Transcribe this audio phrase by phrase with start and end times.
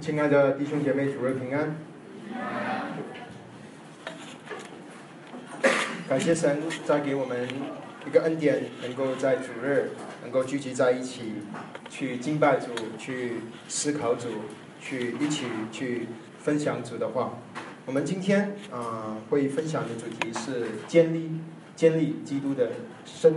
[0.00, 1.76] 亲爱的弟兄姐妹，主日平安。
[6.08, 7.48] 感谢神再给我们
[8.06, 9.90] 一个恩典，能够在主日
[10.22, 11.34] 能够聚集在一起，
[11.88, 14.28] 去敬拜主，去思考主，
[14.80, 17.38] 去一起去分享主的话。
[17.86, 21.30] 我们今天啊会分享的主题是建立
[21.76, 22.70] 建立基督的
[23.04, 23.34] 身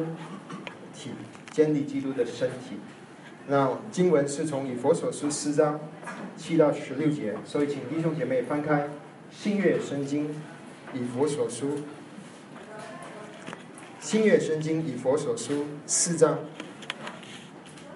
[0.95, 1.11] 体，
[1.51, 2.77] 建立基督的身体。
[3.47, 5.79] 那经文是从以佛所书四章
[6.37, 8.87] 七到十六节，所以请弟兄姐妹翻开
[9.31, 10.33] 新月圣经
[10.93, 11.79] 以佛所书
[13.99, 16.39] 新月圣经以佛所书四章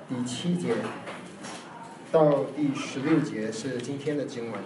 [0.10, 0.74] 第七节
[2.12, 4.62] 到第十六节是今天的经文。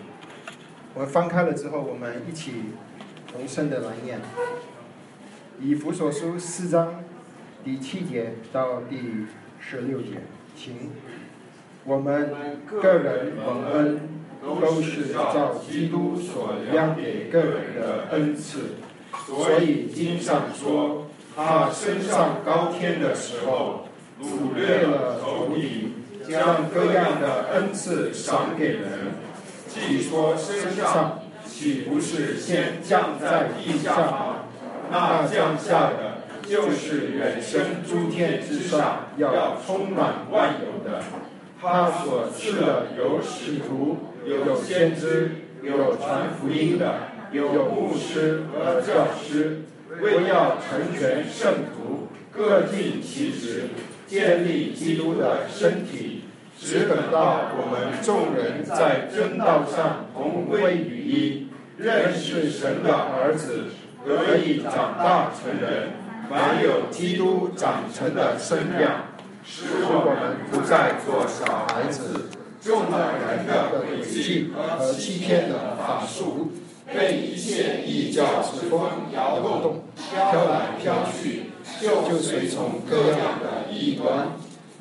[0.93, 2.53] 我们翻开了之后，我们一起
[3.31, 4.19] 同声的来念
[5.59, 7.03] 以佛所书四章
[7.63, 9.27] 第七节到第
[9.59, 10.21] 十六节。
[10.55, 10.91] 请，
[11.85, 12.33] 我们
[12.65, 14.09] 个人蒙恩
[14.41, 18.75] 都是照基督所量给个人的恩赐，
[19.25, 23.85] 所以经上说，他升上高天的时候，
[24.21, 25.93] 掳掠了头顶，
[26.27, 28.89] 将各样的恩赐赏给人。
[29.67, 34.35] 既说升上，岂不是先降在地下吗？
[34.91, 36.20] 那降下的。
[36.47, 41.01] 就是远生诸天之上，要充满万有的。
[41.61, 46.95] 他所赐的有使徒，有先知，有传福音的，
[47.31, 49.61] 有牧师和教师，
[50.01, 53.65] 为要成全圣徒，各尽其职，
[54.07, 56.23] 建立基督的身体。
[56.59, 63.65] 只等到我们众人在真道上同归于一，认识神的儿子，
[64.05, 66.00] 得以长大成人。
[66.31, 69.07] 凡有基督长成的身量，
[69.43, 72.29] 使我们不再做小孩子，
[72.61, 76.53] 中了人的诡计和欺骗的法术，
[76.87, 78.79] 被一切异教之风
[79.13, 81.47] 摇动，飘来飘去，
[81.81, 84.29] 就随从各样的异端。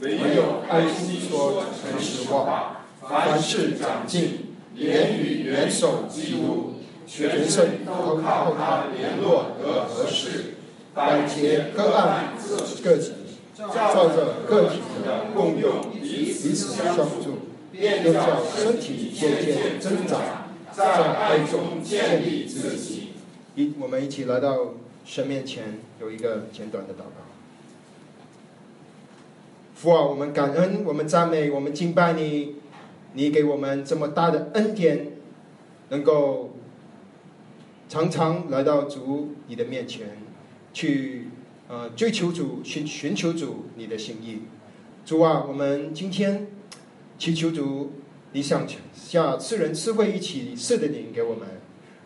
[0.03, 6.75] 唯有爱心说诚实话，凡事长进，言语元首基督，
[7.09, 10.55] 全身都靠他联络得合适。
[10.95, 12.34] 百节各按
[12.83, 13.12] 各体，
[13.56, 17.39] 照着个体的共用彼此相助，
[17.73, 20.21] 又叫身体渐渐增长，
[20.73, 23.11] 在爱中建立自己。
[23.55, 24.75] 一，我们一起来到
[25.05, 27.22] 神面前，有一个简短的祷告。
[29.75, 32.57] 父啊，我们感恩，我们赞美，我们敬拜你，
[33.12, 35.12] 你给我们这么大的恩典，
[35.91, 36.51] 能够
[37.89, 40.09] 常常来到主你的面前。
[40.73, 41.27] 去
[41.69, 44.41] 呃追求主寻寻求主你的心意，
[45.05, 46.47] 主啊，我们今天
[47.19, 47.93] 祈求主，
[48.33, 51.49] 你想下赐人赐会一起赐的灵给我们，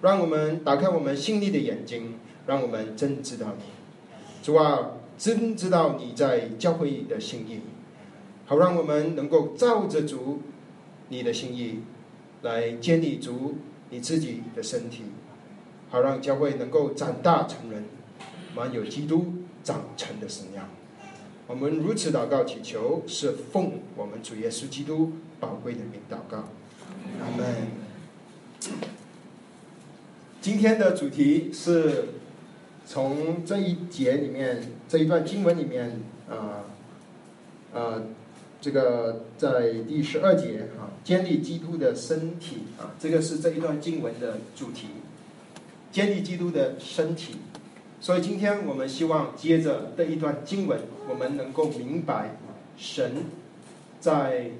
[0.01, 2.15] 让我们打开我们心里的眼睛，
[2.47, 3.65] 让我们真知道你，
[4.43, 7.61] 主啊，真知道你在教会的心意，
[8.47, 10.41] 好让我们能够照着主
[11.09, 11.81] 你的心意
[12.43, 13.57] 来建立主
[13.91, 15.03] 你自己的身体，
[15.91, 17.85] 好让教会能够长大成人。
[18.54, 19.32] 满有基督
[19.65, 20.69] 长成的神样，
[21.48, 26.44] 我们如此祷告祈求，是奉我们主耶稣基督宝贵的名祷告。
[27.20, 27.44] 阿门。
[30.41, 32.04] 今天的主题是
[32.87, 36.62] 从这一节里面这一段经文里面啊
[37.75, 38.03] 啊，
[38.60, 44.88] 这个在第十二节啊，建立基督的身体啊，这个是这一段经文的主题，
[45.91, 47.36] 建立基督的身体。
[48.04, 50.78] 所以今天我们希望接着这一段经文，
[51.09, 52.37] 我们能够明白
[52.76, 53.25] 神
[53.98, 54.50] 在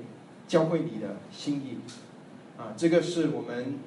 [0.49, 1.77] 教会里的心意。
[2.57, 3.81] 啊，这个是我们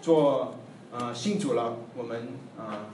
[0.00, 0.54] 做
[0.90, 2.88] 啊信主了，我们啊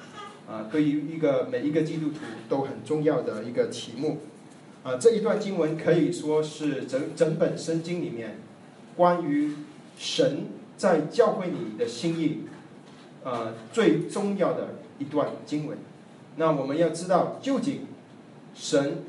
[0.48, 2.16] 啊对于一个每一个基督徒
[2.48, 4.18] 都很重要的一个题目。
[4.82, 8.40] 啊，这一段经文可以说是整整本圣经里面
[8.96, 9.54] 关于
[9.96, 12.40] 神在教会里的心意，
[13.22, 15.78] 呃最重要的一段经文。
[16.38, 17.80] 那我们要知道，究竟
[18.54, 19.02] 神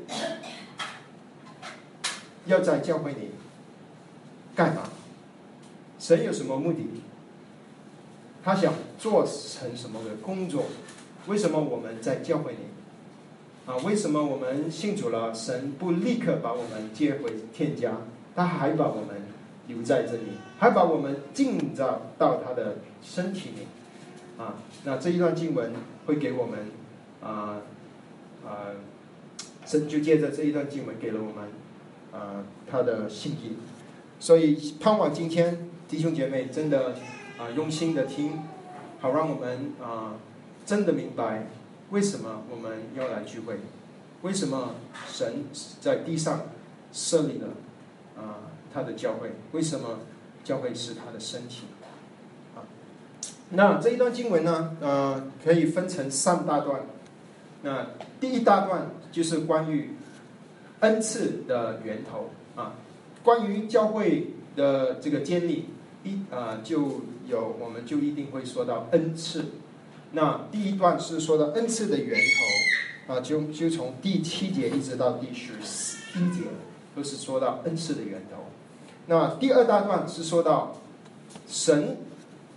[2.46, 3.30] 要在教会里
[4.56, 4.82] 干嘛？
[6.00, 6.88] 神有什么目的？
[8.42, 10.64] 他想做成什么的工作？
[11.28, 12.58] 为什么我们在教会里？
[13.64, 17.92] 啊，为什么我们信主了，神不立刻把我们接回天家？
[18.34, 19.22] 他还把我们
[19.68, 23.68] 留在这里，还把我们进到到他的身体里？
[24.36, 25.72] 啊，那这一段经文
[26.06, 26.79] 会给我们。
[27.22, 27.60] 啊
[28.46, 28.72] 啊，
[29.66, 31.50] 神就借着这一段经文给了我们
[32.12, 33.56] 啊他的信息。
[34.18, 36.94] 所以盼望今天弟兄姐妹真的
[37.38, 38.42] 啊用心的听，
[39.00, 40.14] 好让我们啊
[40.64, 41.46] 真的明白
[41.90, 43.60] 为什么我们要来聚会，
[44.22, 44.76] 为什么
[45.08, 45.44] 神
[45.80, 46.42] 在地上
[46.92, 47.48] 设立了
[48.16, 50.00] 啊他的教会，为什么
[50.42, 51.64] 教会是他的身体。
[53.50, 56.82] 那这一段经文呢，呃，可以分成三大段。
[57.62, 57.86] 那
[58.20, 59.90] 第一大段就是关于
[60.80, 62.74] 恩赐的源头啊，
[63.22, 65.66] 关于教会的这个建立，
[66.04, 69.44] 一啊就有我们就一定会说到恩赐。
[70.12, 72.18] 那第一段是说到恩赐的源
[73.06, 75.52] 头啊，就就从第七节一直到第十
[76.18, 76.44] 一节，
[76.94, 78.44] 都是说到恩赐的源头。
[79.06, 80.76] 那第二大段是说到
[81.48, 81.96] 神。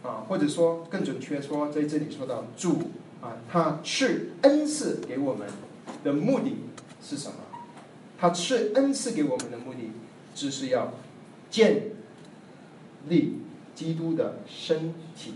[0.04, 2.92] 啊，或者说更准确说，在这里说到主
[3.24, 5.48] 啊，他赐恩赐给我们
[6.04, 6.58] 的目的
[7.02, 7.36] 是什么？
[8.20, 9.92] 他赐恩赐给我们的目的，
[10.36, 10.94] 只是要
[11.50, 11.92] 建
[13.08, 13.40] 立
[13.74, 15.36] 基督的身体。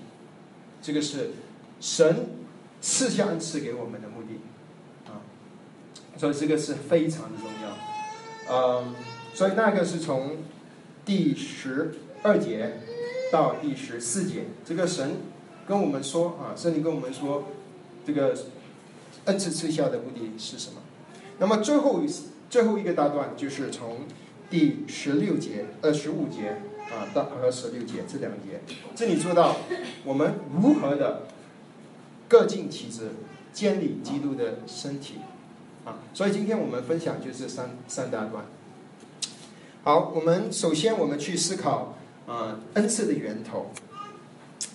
[0.82, 1.32] 这个是
[1.80, 2.30] 神
[2.82, 4.42] 赐下恩赐给我们的目的
[5.10, 5.24] 啊，
[6.18, 8.84] 所以这个是非常的重要。
[8.84, 8.96] 嗯，
[9.34, 10.38] 所以那个是从
[11.06, 12.82] 第十二节。
[13.30, 15.18] 到第十四节，这个神
[15.68, 17.44] 跟我们说啊，圣灵跟我们说，
[18.08, 18.34] 这个
[19.26, 20.80] 恩赐赐下的目的是什么？
[21.40, 22.02] 那么最后
[22.50, 23.98] 最后一个大段就是从
[24.50, 28.62] 第十六节、二十五节啊到二十六节这两节，
[28.96, 29.58] 这里说到
[30.06, 31.24] 我们如何的
[32.30, 33.10] 各尽其职，
[33.52, 35.16] 建立基督的身体
[35.84, 36.00] 啊。
[36.14, 38.46] 所以今天我们分享就是三三大段。
[39.84, 41.96] 好，我们首先我们去思考。
[42.28, 43.72] 啊，恩赐的源头。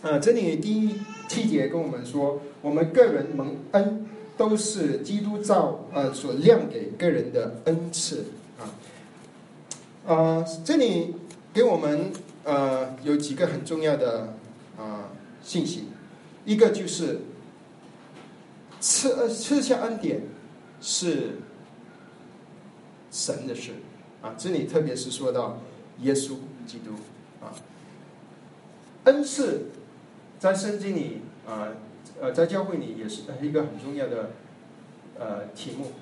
[0.02, 0.96] 啊，这里第一
[1.28, 4.04] 七节跟我们说，我们个人蒙恩
[4.36, 8.24] 都是基督造呃所亮给个人的恩赐
[8.58, 8.66] 啊。
[10.12, 11.14] 啊，这里
[11.54, 12.10] 给我们
[12.42, 14.34] 呃有几个很重要的
[14.76, 15.10] 啊
[15.40, 15.84] 信息，
[16.44, 17.20] 一个就是
[18.80, 20.22] 赐赐下恩典
[20.80, 21.38] 是
[23.12, 23.70] 神的事
[24.20, 25.62] 啊，这里特别是说到
[26.00, 26.34] 耶稣
[26.66, 26.90] 基督。
[27.40, 27.54] 啊，
[29.04, 29.66] 恩赐
[30.42, 31.68] 在圣经里啊，
[32.20, 34.30] 呃，在教会里也是一个很重要的
[35.16, 35.92] 呃题目。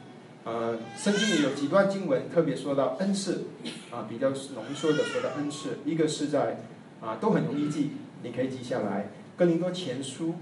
[0.45, 3.45] 呃，圣经里有几段经文特别说到恩赐
[3.91, 5.81] 啊，比较浓缩的说到恩赐。
[5.85, 6.57] 一个是在
[7.03, 7.91] 啊，都很容易记，
[8.23, 9.11] 你可以记下来。
[9.37, 10.37] 哥林多前书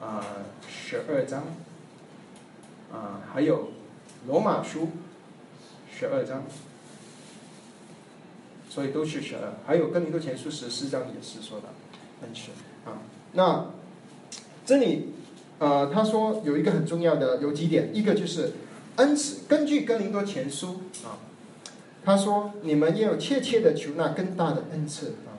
[0.00, 0.26] 啊，
[0.68, 1.44] 十二章
[2.92, 3.68] 啊，还有
[4.26, 4.88] 罗马书
[5.88, 6.42] 十二章。
[8.68, 11.68] 所以都是十二，还有《哥林多前书》十四章也是说的
[12.22, 12.50] 恩赐
[12.84, 12.98] 啊。
[13.32, 13.66] 那
[14.64, 15.12] 这里
[15.58, 18.52] 呃，他说有一个很重要的有几点，一个就是
[18.96, 19.40] 恩赐。
[19.48, 21.18] 根据《哥林多前书》啊，
[22.04, 25.30] 他说你们要切切的求那更大的恩赐啊。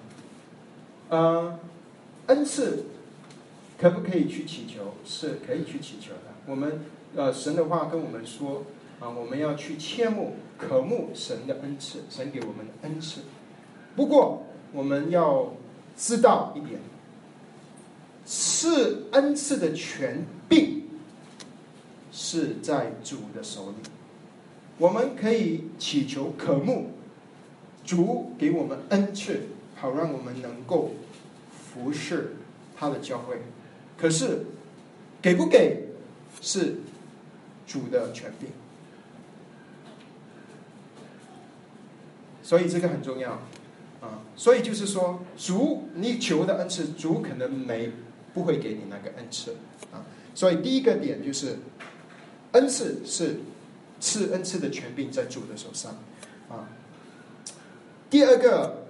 [1.09, 1.59] 呃，
[2.27, 2.85] 恩赐
[3.79, 4.93] 可不可以去祈求？
[5.05, 6.33] 是可以去祈求的。
[6.45, 6.81] 我们
[7.15, 8.63] 呃，神的话跟我们说。
[9.01, 13.21] 啊，我们要去切慕、渴慕神的恩赐，神给我们的恩赐。
[13.95, 15.53] 不过，我们要
[15.97, 16.79] 知道一点，
[18.25, 20.83] 是恩赐的权柄
[22.11, 23.75] 是在主的手里。
[24.77, 26.91] 我们可以祈求、渴慕
[27.83, 29.41] 主给我们恩赐，
[29.75, 30.91] 好让我们能够
[31.51, 32.35] 服侍
[32.75, 33.37] 他的教会。
[33.97, 34.45] 可是，
[35.21, 35.87] 给不给
[36.41, 36.77] 是
[37.67, 38.49] 主的权柄。
[42.41, 43.33] 所以这个很重要，
[44.01, 47.91] 啊，所以就是说，主你求的恩赐，主可能没
[48.33, 49.55] 不会给你那个恩赐，
[49.91, 51.57] 啊，所以第一个点就是，
[52.53, 53.39] 恩赐是
[53.99, 55.97] 赐恩赐的权柄在主的手上，
[56.49, 56.69] 啊，
[58.09, 58.83] 第二个，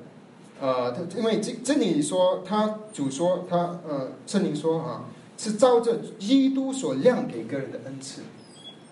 [0.60, 5.06] 呃，他因为这这里说他主说他呃圣灵说啊，
[5.38, 8.22] 是照着基督所亮给个人的恩赐，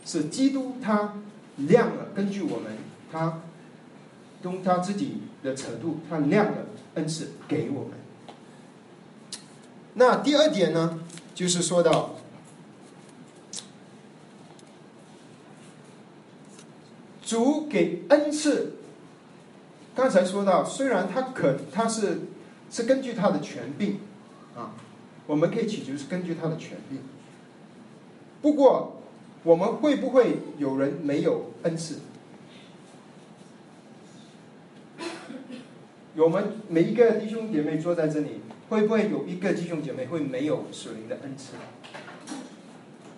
[0.06, 1.16] 是基督他
[1.58, 2.78] 亮了，根据我们
[3.12, 3.42] 他。
[4.42, 6.60] 用他自己的程度，他亮了
[6.94, 7.92] 恩赐给我们。
[10.00, 10.98] 那第二点呢，
[11.36, 12.16] 就是说到
[17.22, 18.78] 主给恩赐。
[19.94, 22.22] 刚才说到，虽然他可他是
[22.72, 24.00] 是根据他的权柄
[24.56, 24.72] 啊，
[25.28, 27.00] 我们可以祈求是根据他的权柄。
[28.42, 29.02] 不过，
[29.44, 32.00] 我们会不会有人没有恩赐？
[36.16, 41.54] 我们每一个弟兄姐妹坐在这里，会不会有一个弟兄姐妹会没有属灵的恩赐？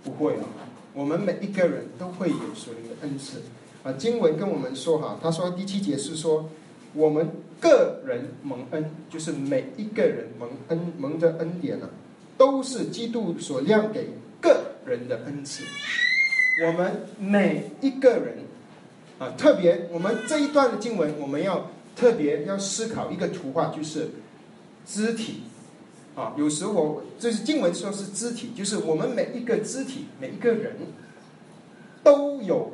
[0.02, 0.48] 不会啊，
[0.94, 3.42] 我们每一个人都会有属灵的恩赐。
[3.84, 6.50] 啊，经文跟我们说哈，他说第七节是说，
[6.94, 7.30] 我们
[7.60, 11.90] 个人蒙恩，就是每一个人蒙恩蒙的恩典呢，
[12.38, 14.08] 都是基督所亮给
[14.40, 15.64] 个人的恩赐。
[16.66, 18.38] 我们每一个人
[19.20, 24.10] 啊，特别我们这一段的经文，我们要特别要思考一个图画，就是
[24.86, 25.44] 肢体
[26.16, 26.34] 啊。
[26.38, 30.76] 有时我就是经文说是肢体，就是我们每一个肢体，每一个人
[32.04, 32.74] 都有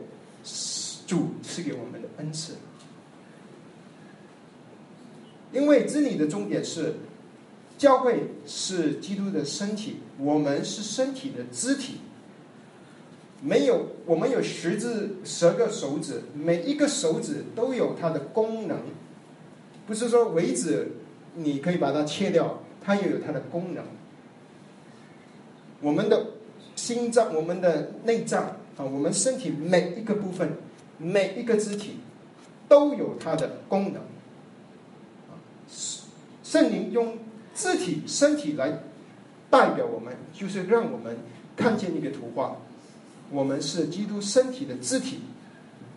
[1.06, 2.54] 主赐给我们的恩赐。
[5.54, 6.96] 因为真理的终点是，
[7.78, 12.00] 教会是基督的身体，我们是身体的肢体。
[13.42, 18.80] 没有，我们有十字十个手指，每一个手指都有它的功能，
[19.86, 20.92] 不是说为止
[21.40, 23.84] 你可以把它切掉，它也有它的功能。
[25.80, 26.26] 我们的
[26.76, 30.58] 心脏，我们的内脏啊，我们身体每一个部分，
[30.98, 31.98] 每一个肢体
[32.68, 34.02] 都有它的功能。
[36.44, 37.20] 圣灵用
[37.54, 38.80] 肢体、身体来
[39.52, 41.18] 代表我们，就是让我们
[41.56, 42.58] 看见一个图画。
[43.30, 45.20] 我们是基督身体的肢体，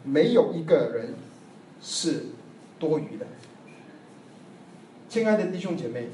[0.04, 1.14] 没有一个人
[1.80, 2.26] 是
[2.78, 3.26] 多余的。
[5.11, 6.07] 亲爱的弟兄姐妹，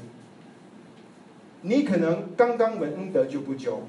[1.61, 3.83] 你可能刚刚蒙恩得救不久，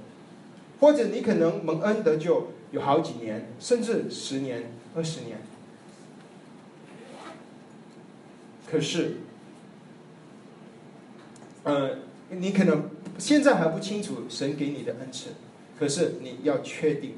[0.78, 5.38] 或者你可能蒙恩得救有好几年，甚至十年、二十年，
[8.70, 9.16] 可是。
[11.64, 11.98] 呃，
[12.30, 12.88] 你可能
[13.18, 15.30] 现在还不清楚神给你的恩赐，
[15.78, 17.16] 可是你要确定，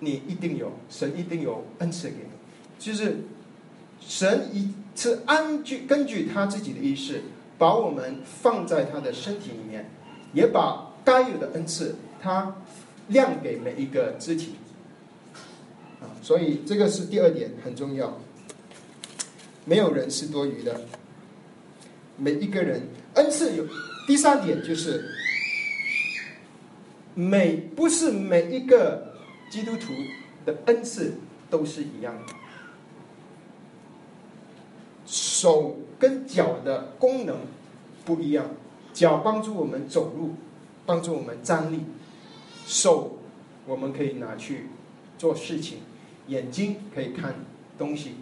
[0.00, 2.30] 你一定有神一定有恩赐给你，
[2.78, 3.20] 就是
[3.98, 7.22] 神一是安据根据他自己的意识，
[7.58, 9.90] 把我们放在他的身体里面，
[10.32, 12.54] 也把该有的恩赐他
[13.08, 14.54] 亮给每一个肢体，
[16.00, 18.20] 啊，所以这个是第二点很重要，
[19.64, 20.80] 没有人是多余的，
[22.16, 22.82] 每一个人。
[23.14, 23.66] 恩赐有
[24.06, 25.04] 第三点，就是
[27.14, 29.14] 每不是每一个
[29.50, 29.92] 基督徒
[30.46, 31.12] 的恩赐
[31.50, 32.41] 都是一样的。
[35.12, 37.40] 手跟脚的功能
[38.06, 38.46] 不一样，
[38.94, 40.36] 脚帮助我们走路，
[40.86, 41.80] 帮助我们站立；
[42.66, 43.18] 手
[43.66, 44.68] 我们可以拿去
[45.18, 45.80] 做事情，
[46.28, 47.34] 眼睛可以看
[47.76, 48.14] 东西，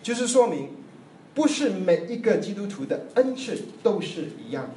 [0.00, 0.68] 就是说明。
[1.34, 4.70] 不是每一个基督徒的恩赐都是一样的，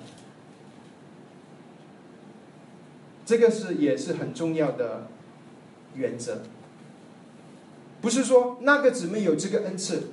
[3.24, 5.06] 这个是也是很重要的
[5.94, 6.42] 原则。
[8.02, 10.10] 不是说那个姊妹有这个恩赐，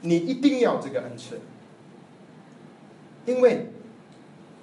[0.00, 1.40] 你一定要这个恩赐，
[3.26, 3.70] 因为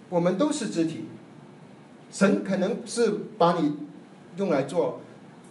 [0.10, 1.06] 我们都是肢体，
[2.12, 3.78] 神可能是把你
[4.38, 5.02] 用来做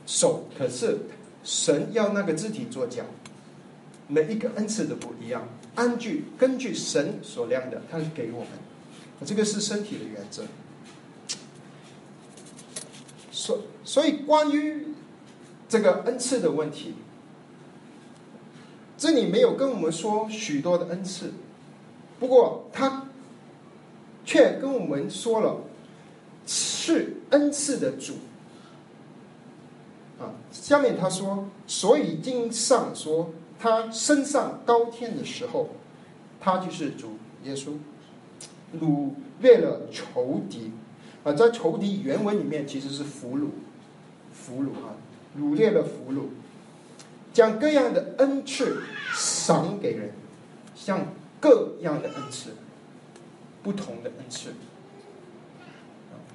[0.06, 0.98] 手，可是
[1.42, 3.04] 神要那个肢体做脚。
[4.06, 8.48] 每一个恩赐都不一样，根据根据神所量的，他是给我们，
[9.24, 10.42] 这个是身体的原则。
[13.30, 14.88] 所所以关于
[15.70, 16.94] 这个恩赐的问题，
[18.98, 21.32] 这里没有跟我们说许多的恩赐，
[22.18, 23.06] 不过他
[24.26, 25.62] 却跟我们说了
[26.46, 28.16] 是恩赐的主。
[30.18, 33.30] 啊，下面他说，所以经上说。
[33.62, 35.68] 他升上高天的时候，
[36.40, 37.72] 他就是主耶稣，
[38.80, 40.72] 掳掠了仇敌，
[41.24, 43.48] 啊，在仇敌原文里面其实是俘虏，
[44.32, 44.96] 俘虏啊，
[45.38, 46.28] 掳掠了俘虏，
[47.32, 48.82] 将各样的恩赐
[49.14, 50.10] 赏给人，
[50.74, 51.06] 像
[51.40, 52.50] 各样的恩赐，
[53.62, 54.50] 不同的恩赐，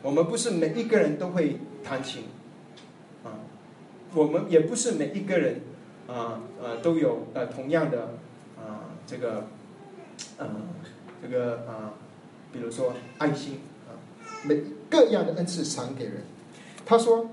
[0.02, 2.24] 我们不是每一个人都会弹琴，
[3.24, 3.40] 啊，
[4.14, 5.62] 我们也不是每一个人。
[6.08, 8.14] 啊啊都有呃同样的
[8.56, 9.48] 啊这个
[10.38, 10.46] 啊
[11.20, 11.96] 这个啊
[12.54, 13.98] 比如说爱心啊
[14.44, 16.18] 每各样的恩赐赏给人。
[16.86, 17.28] 他说：“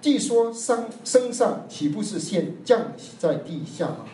[0.00, 4.06] 既说上升上，岂不是先降在地下吗？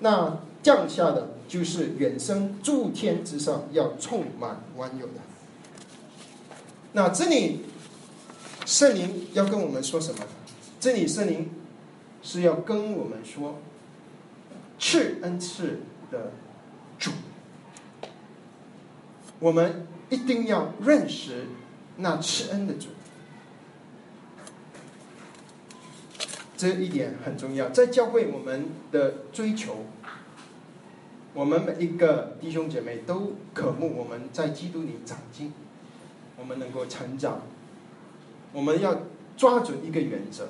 [0.00, 5.14] 那降下的就是远升诸天之上，要充满万有的。
[6.92, 7.60] 那这里
[8.66, 10.24] 圣灵要跟我们说什么？
[10.80, 11.50] 这里圣灵。”
[12.20, 13.60] 是要跟我们说，
[14.78, 15.78] 赐恩赐
[16.10, 16.32] 的
[16.98, 17.12] 主，
[19.38, 21.46] 我们一定要认识
[21.96, 22.88] 那赐恩的主，
[26.58, 27.70] 这一点很重要。
[27.70, 29.86] 在教会，我们的追求，
[31.32, 35.52] 我们每一个弟兄姐妹都渴慕我们在基督里长进，
[36.36, 37.42] 我们能够成长，
[38.52, 39.02] 我们要
[39.36, 40.48] 抓准一个原则。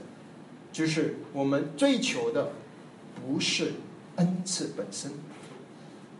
[0.72, 2.52] 就是我们追求的
[3.14, 3.72] 不是
[4.16, 5.12] 恩赐本身，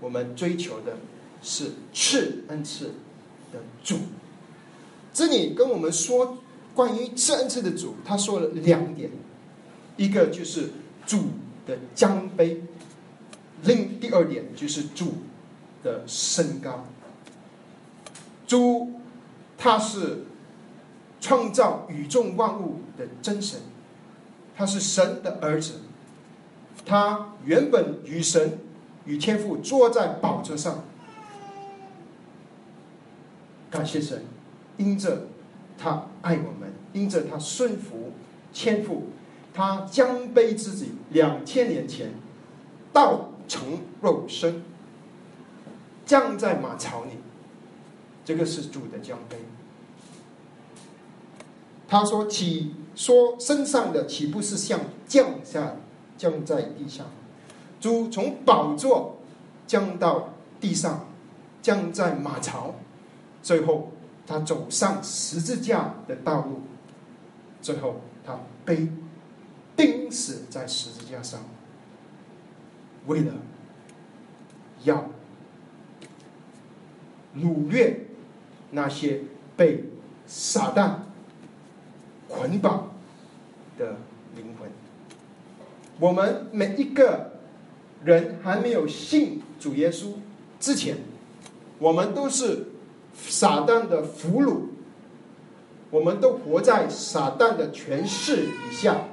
[0.00, 0.98] 我们追求的
[1.42, 2.92] 是赐恩赐
[3.52, 3.96] 的主。
[5.14, 6.38] 这里跟我们说
[6.74, 9.10] 关于赐恩赐的主，他说了两点，
[9.98, 10.70] 一个就是
[11.04, 11.24] 主
[11.66, 12.62] 的江杯，
[13.64, 15.16] 另第二点就是主
[15.82, 16.86] 的身高。
[18.46, 18.92] 主
[19.58, 20.24] 他是
[21.20, 23.60] 创造宇宙万物的真神，
[24.56, 25.80] 他是神的儿子，
[26.86, 28.60] 他原本与神
[29.04, 30.84] 与天父坐在宝座上，
[33.68, 34.24] 感谢神。
[34.76, 35.26] 因着
[35.76, 38.12] 他爱我们，因着他顺服
[38.52, 39.08] 天父，
[39.58, 42.12] 他将背自己两千年前
[42.92, 44.62] 道成肉身，
[46.06, 47.10] 降在马槽里。
[48.24, 49.36] 这个是主的将杯。
[51.88, 55.74] 他说：“起说身上的岂不是像降下
[56.16, 57.06] 降在地上？
[57.80, 59.16] 主从宝座
[59.66, 61.08] 降到地上，
[61.60, 62.76] 降在马槽，
[63.42, 63.90] 最后。”
[64.24, 66.60] 他走上十字架的道路，
[67.62, 68.86] 最后他背
[69.78, 71.40] 钉死在十字架上，
[73.06, 73.32] 为了
[74.84, 75.08] 要
[77.34, 78.06] 掳掠
[78.72, 79.22] 那些
[79.56, 79.84] 被
[80.26, 80.96] 撒旦
[82.28, 82.92] 捆绑
[83.78, 83.96] 的
[84.36, 84.68] 灵魂。
[85.98, 87.32] 我们每一个
[88.04, 90.12] 人还没有信主耶稣
[90.60, 90.98] 之前，
[91.78, 92.66] 我们都是。
[93.20, 94.66] 撒旦的俘虏，
[95.90, 99.07] 我们都活在撒旦的权势以下，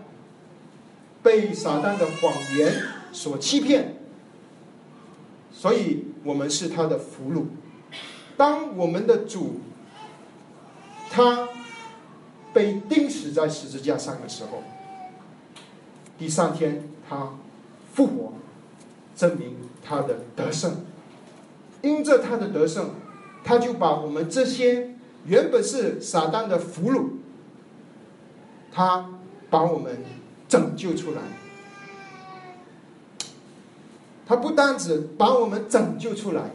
[1.25, 2.72] 被撒旦的谎言
[3.12, 3.96] 所欺骗，
[5.51, 7.46] 所以我们是他的俘虏。
[8.38, 9.60] 当我们的主
[11.10, 11.50] 他
[12.53, 14.62] 被钉死在十字架上的时候，
[16.15, 17.32] 第三天他
[17.91, 18.34] 复活，
[19.15, 20.86] 证明他的得胜，
[21.82, 22.92] 因着他的得胜。
[23.44, 27.09] 他就把我们这些原本是撒旦的俘虏，
[28.72, 29.09] 他
[29.50, 30.03] 把我们
[30.48, 31.22] 拯救出来。
[34.25, 36.51] 他不单只把我们拯救出来，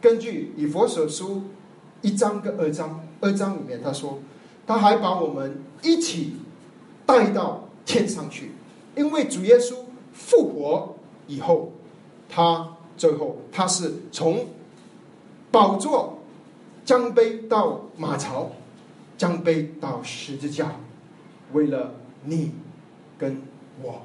[0.00, 1.44] 根据以佛所书
[2.02, 4.18] 一章跟二章，二章里面他说，
[4.66, 6.36] 他还把我们一起
[7.06, 8.52] 带到天上去，
[8.96, 9.76] 因为主耶稣
[10.12, 11.72] 复活以后，
[12.28, 14.46] 他最后他是从。
[15.52, 16.16] 宝座
[16.84, 18.52] 将杯到马槽，
[19.18, 20.76] 将杯到十字架，
[21.52, 22.52] 为了你
[23.20, 23.42] 跟
[23.82, 24.02] 我，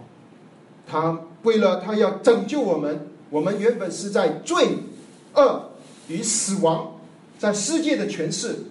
[0.86, 3.08] 他为了他要拯救我们。
[3.32, 4.78] 我们原本是在罪
[5.34, 5.72] 恶
[6.08, 6.98] 与死亡，
[7.40, 8.66] 在世界的权势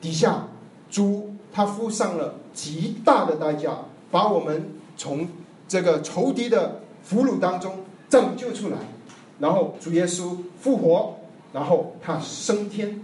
[0.00, 0.48] 底下，
[0.90, 5.28] 主他付上了极大的代价，把我们从
[5.68, 8.78] 这个仇敌的俘虏当中拯救出来，
[9.38, 11.16] 然后主耶稣复活。
[11.52, 13.02] 然后他升天，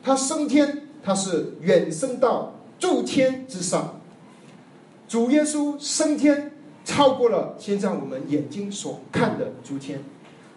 [0.00, 3.99] 他升天，他是远升到诸天之上。
[5.10, 6.52] 主耶稣升天，
[6.84, 10.00] 超过了现在我们眼睛所看的诸天。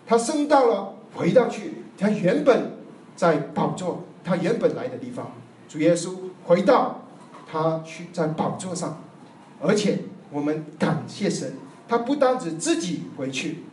[0.06, 2.74] 他升到了，回到去，他原本
[3.16, 5.32] 在宝座，他原本来的地方。
[5.68, 6.14] 主耶稣
[6.46, 7.02] 回到
[7.52, 9.02] 他去在宝座上，
[9.60, 11.54] 而且我们感谢神，
[11.88, 13.64] 他不单只自己回去，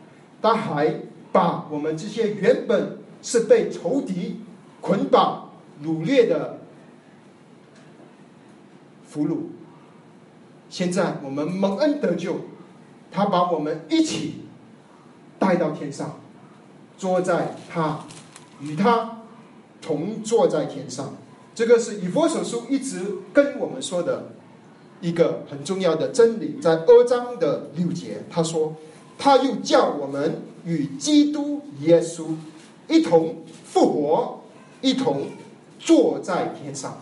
[0.41, 1.01] 他还。
[1.33, 4.41] 把我们这些原本是被仇敌
[4.81, 5.49] 捆绑、
[5.81, 6.59] 掳掠的
[9.07, 9.37] 俘虏，
[10.71, 12.37] 现在我们蒙恩得救，
[13.11, 14.45] 他把我们一起
[15.37, 16.19] 带到天上，
[16.97, 17.99] 坐在他
[18.59, 19.19] 与他
[19.79, 21.13] 同坐在天上。
[21.53, 24.29] 这个是以佛所书一直跟我们说的
[25.01, 28.73] 一个很重要的真理，在二章的六节，他说。
[29.23, 32.25] 他又叫我们与基督耶稣
[32.87, 34.41] 一同复活，
[34.81, 35.27] 一同
[35.77, 36.97] 坐在天上。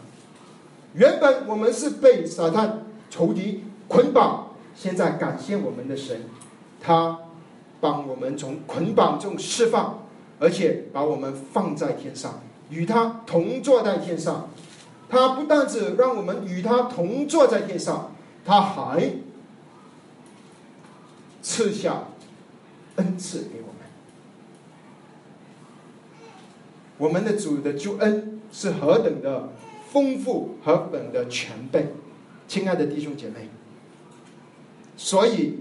[0.95, 2.71] 原本我们是被撒旦
[3.09, 6.23] 仇敌捆绑，现在感谢我们的神，
[6.79, 7.19] 他
[7.81, 10.03] 帮我们从捆绑中释放，
[10.39, 14.49] 而且把我们放在天上，与他同坐在天上。
[15.09, 18.11] 他不但只让我们与他同坐在天上，
[18.45, 19.13] 他还。
[21.41, 22.03] 赐下
[22.97, 23.87] 恩赐给我们，
[26.97, 29.53] 我们的主的救恩是何等的
[29.89, 31.87] 丰富，何等的全备，
[32.49, 33.47] 亲爱的弟兄姐妹，
[34.97, 35.59] 所以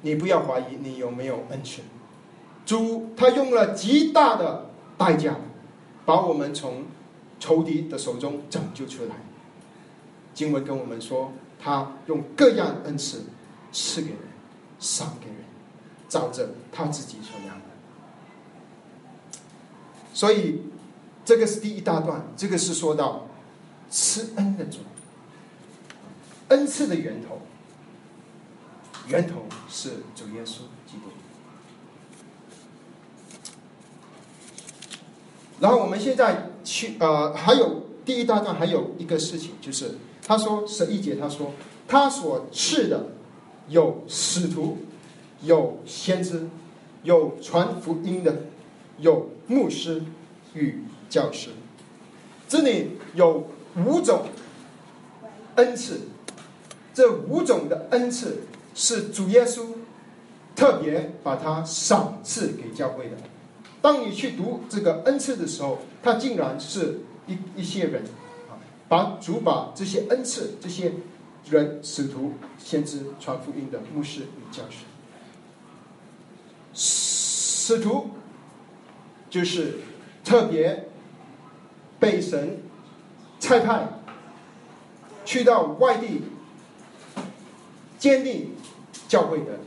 [0.00, 1.82] 你不要怀疑你有没有恩赐。
[2.64, 5.36] 主他用了极大的代价，
[6.06, 6.84] 把我们从
[7.38, 9.16] 仇敌的手中拯救出来。
[10.32, 13.24] 经文跟我们说，他用各样恩赐
[13.72, 14.18] 赐给人。
[14.78, 15.36] 赏给人，
[16.06, 17.64] 照着他自己所量的。
[20.12, 20.60] 所以，
[21.24, 23.26] 这个是第一大段，这个是说到
[23.90, 24.80] 施恩的主，
[26.48, 27.40] 恩赐的源头，
[29.08, 31.10] 源头是主耶稣基督。
[35.58, 41.52] 然后我们现在去呃，还有第一大段还有一个事情，就是他说十一节他说
[41.88, 43.06] 他所赐的
[43.68, 44.78] 有使徒，
[45.42, 46.48] 有先知，
[47.02, 48.42] 有传福音的，
[48.98, 50.02] 有牧师
[50.54, 51.50] 与教师。
[52.48, 54.26] 这里有五种
[55.56, 56.02] 恩赐，
[56.96, 58.38] 这五种的恩赐
[58.74, 59.66] 是主耶稣
[60.54, 63.18] 特别把它赏赐给教会的。
[63.82, 68.02] 当你去读这个恩赐的时候，他竟然是一一些人
[68.48, 68.56] 啊，
[68.88, 70.90] 把主把这些恩赐、这些
[71.50, 74.86] 人、使徒、先知、传福音的牧师与教师，
[76.72, 78.08] 使徒
[79.28, 79.80] 就是
[80.24, 80.88] 特别
[82.00, 82.62] 被神
[83.38, 83.86] 差派
[85.26, 86.22] 去到外地
[87.98, 88.54] 建立
[89.08, 89.58] 教会的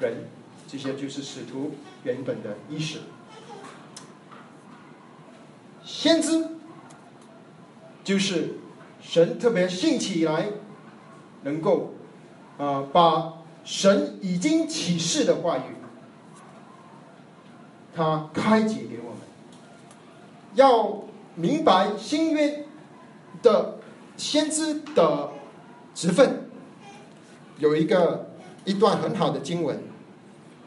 [0.00, 0.24] 人。
[0.66, 1.72] 这些就是使徒
[2.04, 3.00] 原本的意识。
[5.84, 6.46] 先知
[8.04, 8.54] 就是
[9.02, 10.46] 神特别兴起来，
[11.42, 11.94] 能够
[12.56, 15.74] 啊把神已经启示的话语，
[17.94, 19.18] 他开解给我们，
[20.54, 21.02] 要
[21.34, 22.64] 明白新约
[23.42, 23.78] 的
[24.16, 25.30] 先知的
[25.94, 26.49] 职分，
[27.60, 28.32] 有一个
[28.64, 29.80] 一段很好的经文。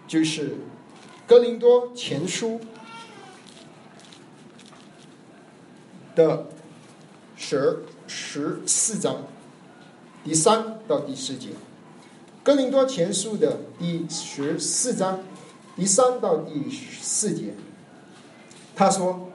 [0.05, 0.49] 就是
[1.25, 2.59] 《哥林多前书》
[6.13, 6.45] 的
[7.37, 9.23] 十十四章
[10.23, 11.47] 第三到第四节，
[12.43, 15.21] 《哥林多前书》的第十四章
[15.75, 17.53] 第三到第四节，
[18.75, 19.29] 他说：“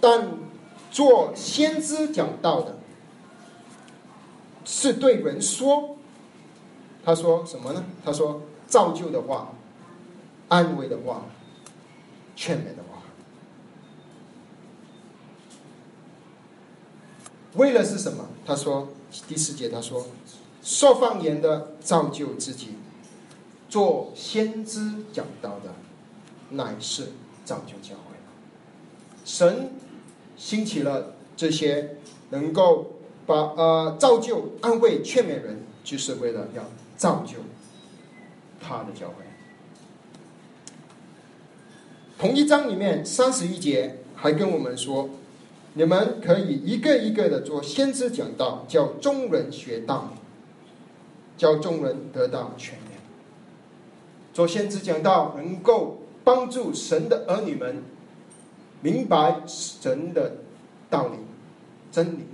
[0.00, 0.30] 但
[0.90, 2.78] 做先知讲道的，
[4.64, 5.95] 是对人说。”
[7.06, 7.82] 他说什么呢？
[8.04, 8.42] 他说。
[8.68, 9.52] 造就的话，
[10.48, 11.26] 安慰的话，
[12.34, 13.00] 劝勉的话，
[17.54, 18.26] 为了是什么？
[18.44, 18.88] 他说
[19.28, 20.08] 第四节，他说
[20.64, 22.70] 说方言的造就自己，
[23.68, 25.72] 做先知讲道的，
[26.50, 27.12] 乃是
[27.44, 28.16] 造就教会。
[29.24, 29.70] 神
[30.36, 31.98] 兴起了这些
[32.30, 36.64] 能够把呃造就、安慰、劝勉人，就是为了要
[36.96, 37.38] 造就。
[38.58, 39.14] 他的教会，
[42.18, 45.08] 同一章里面三十一节还跟我们说，
[45.74, 50.14] 你们可以一个一个的做先知讲道，叫众人学道，
[51.36, 52.98] 教众人得到全面。
[54.34, 57.84] 做先知讲道，能够帮助神的儿女们
[58.80, 60.38] 明白神的
[60.90, 61.18] 道理、
[61.92, 62.26] 真理。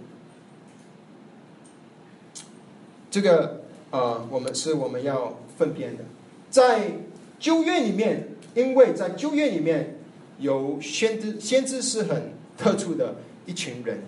[3.10, 6.04] 这个呃，我们是我们要分辨的。
[6.50, 6.92] 在
[7.38, 9.98] 旧约里面，因为在旧约里面
[10.38, 14.02] 有先知，先知是很特殊的一群人，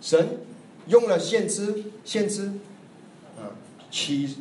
[0.00, 0.38] 神
[0.86, 2.46] 用了先知，先知
[3.38, 3.48] 啊
[3.90, 4.36] 起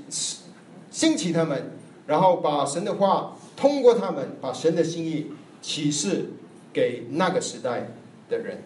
[0.91, 1.71] 兴起他们，
[2.05, 5.27] 然后把神的话通过他们，把神的心意
[5.61, 6.29] 启示
[6.73, 7.87] 给那个时代
[8.29, 8.63] 的人。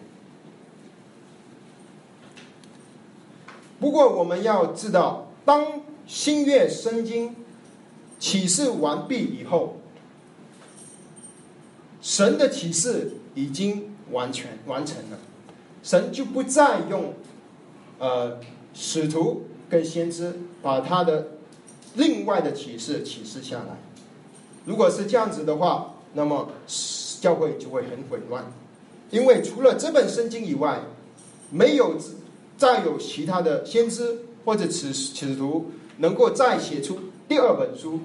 [3.78, 7.34] 不过我们要知道，当新月圣经。
[8.16, 9.76] 启示完毕以后，
[12.00, 15.18] 神的启示已经完全完成了，
[15.82, 17.12] 神就不再用
[17.98, 18.38] 呃
[18.72, 21.32] 使徒跟先知把他的
[21.96, 23.76] 另外的启示启示下来。
[24.64, 26.48] 如果是这样子的话，那么
[27.20, 28.50] 教会就会很混乱，
[29.10, 30.80] 因为除了这本圣经以外，
[31.50, 31.98] 没有
[32.56, 38.00] 再有其他的先知或者使使徒能够再写出第二本书。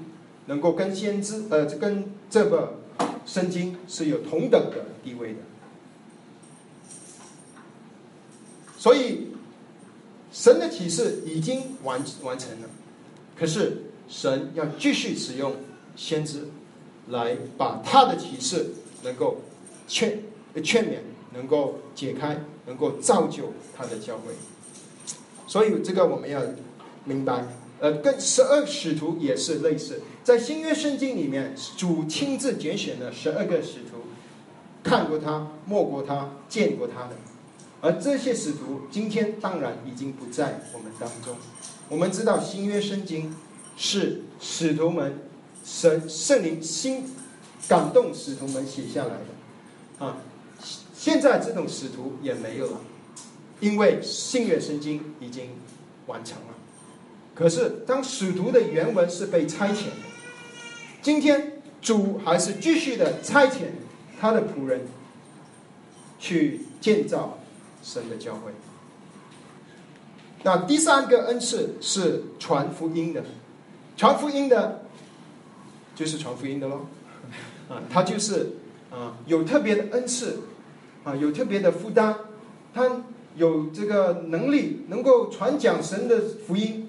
[0.45, 2.73] 能够跟先知，呃，跟这个
[3.23, 5.39] 圣经是有同等的地位的，
[8.75, 9.27] 所以
[10.31, 12.67] 神的启示已经完完成了，
[13.37, 15.53] 可是神要继续使用
[15.95, 16.47] 先知
[17.09, 18.71] 来把他的启示
[19.03, 19.41] 能够
[19.87, 20.23] 劝
[20.63, 20.95] 劝勉，
[21.31, 24.33] 能够解开，能够造就他的教会，
[25.45, 26.41] 所以这个我们要
[27.03, 27.45] 明白。
[27.79, 34.03] 呃，跟十二使徒也是类似，在新约圣经里面，主亲自拣选了十二个使徒，
[34.83, 37.15] 看过他，摸过他，见过他的，
[37.79, 41.35] 而这些使徒今天当然已经不在我们当中。
[41.87, 43.33] 我们知道新约圣经
[43.77, 45.17] 是使徒们
[45.63, 47.05] 神圣灵心
[47.67, 50.17] 感动使徒们写下来的啊。
[50.93, 52.81] 现在这种使徒也没有了，
[53.61, 55.51] 因为新约圣经已经
[56.07, 56.48] 完成了。
[57.39, 59.91] 可是当使徒的原文是被差遣的，
[61.01, 63.67] 今天主还是继续的差遣
[64.19, 64.81] 他的仆人
[66.19, 67.39] 去建造
[67.81, 68.51] 神的教会。
[70.43, 73.23] 那第三个恩赐是传福音的，
[73.95, 74.81] 传福音的，
[75.95, 76.87] 就是传福音的喽，
[77.69, 78.51] 啊，他就是
[78.91, 80.39] 啊有特别的恩赐，
[81.05, 82.15] 啊有特别的负担，
[82.73, 83.03] 他
[83.37, 86.88] 有这个能力能够传讲神的福音，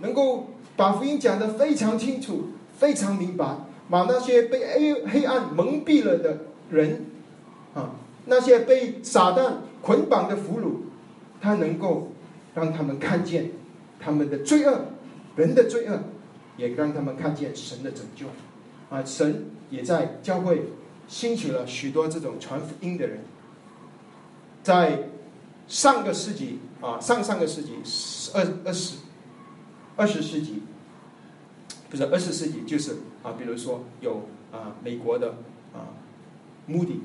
[0.00, 3.56] 能够把福音讲得非常清楚、非常明白，
[3.88, 6.38] 把那些被黑黑暗蒙蔽了的
[6.70, 7.06] 人，
[7.74, 10.72] 啊那些被撒旦捆绑的俘虏，
[11.40, 12.12] 他能够。
[12.54, 13.52] 让他们看见
[14.00, 14.80] 他们的罪恶，
[15.36, 16.00] 人的罪恶，
[16.56, 18.26] 也让他们看见神的拯救。
[18.90, 20.64] 啊，神也在教会
[21.06, 23.20] 兴起了许多这种传福音的人。
[24.64, 25.04] 在
[25.68, 27.74] 上个世纪啊，上上个世纪
[28.34, 28.96] 二二十
[29.98, 30.62] 二十世纪，
[31.90, 35.30] 不是二十世纪，就是啊，比如说有啊美国的
[35.74, 35.92] 啊
[36.66, 37.00] 穆迪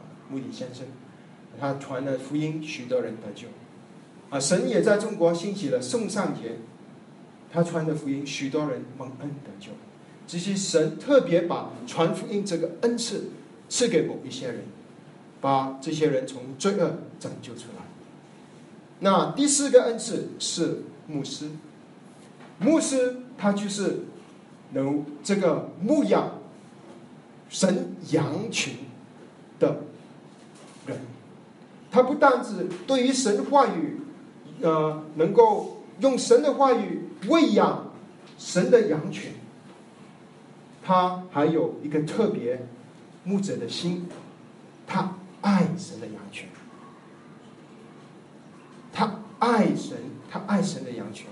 [0.00, 0.86] 啊穆迪先生，
[1.60, 3.48] 他传了福音，许多人得救。
[4.30, 6.56] 啊，神也在中国兴起了圣上节，
[7.52, 9.72] 他传的福音，许多人蒙恩得救。
[10.26, 13.30] 这些神特别把传福音这个恩赐
[13.68, 14.62] 赐给某一些人，
[15.42, 17.84] 把这些人从罪恶拯救出来。
[19.00, 21.50] 那第四个恩赐是牧师，
[22.60, 24.04] 牧师他就是
[24.72, 26.38] 能这个牧养
[27.48, 28.74] 神羊群
[29.58, 29.80] 的
[30.86, 30.98] 人，
[31.90, 33.96] 他不单只对于神话语。
[34.62, 37.90] 呃，能够用神的话语喂养
[38.36, 39.32] 神的羊群，
[40.84, 42.66] 他还有一个特别
[43.24, 44.06] 牧者的心，
[44.86, 46.46] 他爱神的羊群，
[48.92, 49.96] 他爱神，
[50.30, 51.26] 他爱神的羊群，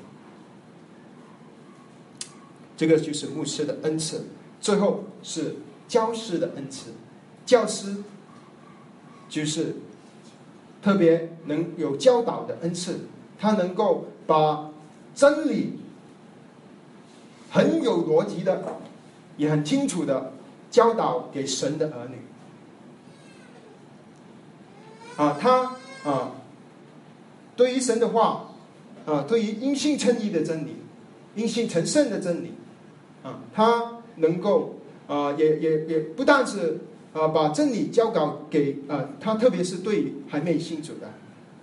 [2.78, 4.24] 这个就是牧师的恩赐。
[4.58, 6.92] 最后是教师的恩赐，
[7.44, 7.96] 教师
[9.28, 9.76] 就是
[10.82, 13.00] 特别能有教导的恩赐。
[13.40, 14.70] 他能够把
[15.14, 15.78] 真理
[17.50, 18.80] 很有逻辑的，
[19.36, 20.32] 也很清楚的
[20.70, 22.16] 教导给神的儿女。
[25.16, 26.32] 啊，他啊，
[27.54, 28.50] 对于神的话，
[29.06, 30.76] 啊，对于因信称义的真理，
[31.36, 32.52] 因信成圣的真理，
[33.22, 34.76] 啊，他能够
[35.06, 36.78] 啊，也也也不但是
[37.12, 41.08] 啊，把真理教导给啊，他特别是对还没信主的。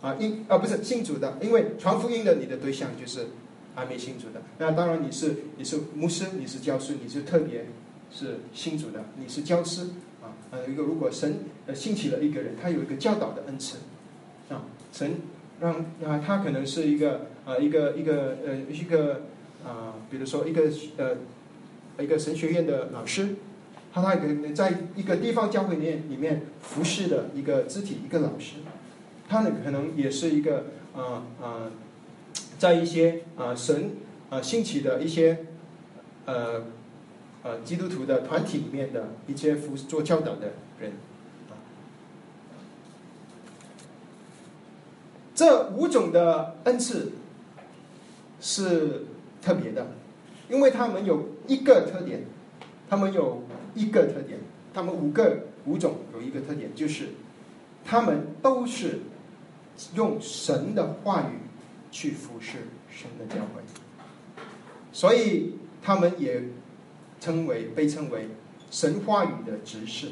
[0.01, 3.27] 啊，因啊不是信主的，因为传福音的你的对象就是
[3.73, 4.41] 还没信主的。
[4.59, 7.65] 那当然你是你是牧师，你是教师，你是特别
[8.11, 9.81] 是信主的，你是教师
[10.21, 10.29] 啊。
[10.51, 13.77] 呃，一个如果神呃兴起了一个人，他有一个教导的恩赐
[14.49, 15.15] 啊，神
[15.59, 15.73] 让
[16.05, 19.21] 啊他可能是一个啊一个一个呃一个
[19.65, 21.15] 啊，比如说一个呃
[22.03, 23.35] 一个神学院的老师，
[23.93, 28.55] 他他可能在一个地方教会里面里面服侍的一个肢体一个老师。
[29.27, 31.71] 他呢，可能也是一个啊啊，
[32.59, 33.91] 在一些啊神
[34.29, 35.45] 啊兴起的一些
[36.25, 36.65] 呃
[37.41, 40.93] 呃基督徒的团体里面的一些服做教导的人。
[45.33, 47.11] 这五种的恩赐
[48.39, 49.05] 是
[49.41, 49.87] 特别的，
[50.49, 52.23] 因为他们有一个特点，
[52.89, 54.39] 他们有一个特点，
[54.73, 57.09] 他们五个五种有一个特点，就是
[57.83, 58.99] 他们都是。
[59.93, 61.35] 用神的话语
[61.91, 63.61] 去服侍神的教会，
[64.93, 66.41] 所以他们也
[67.19, 68.29] 称为被称为
[68.71, 70.11] 神话语的执事，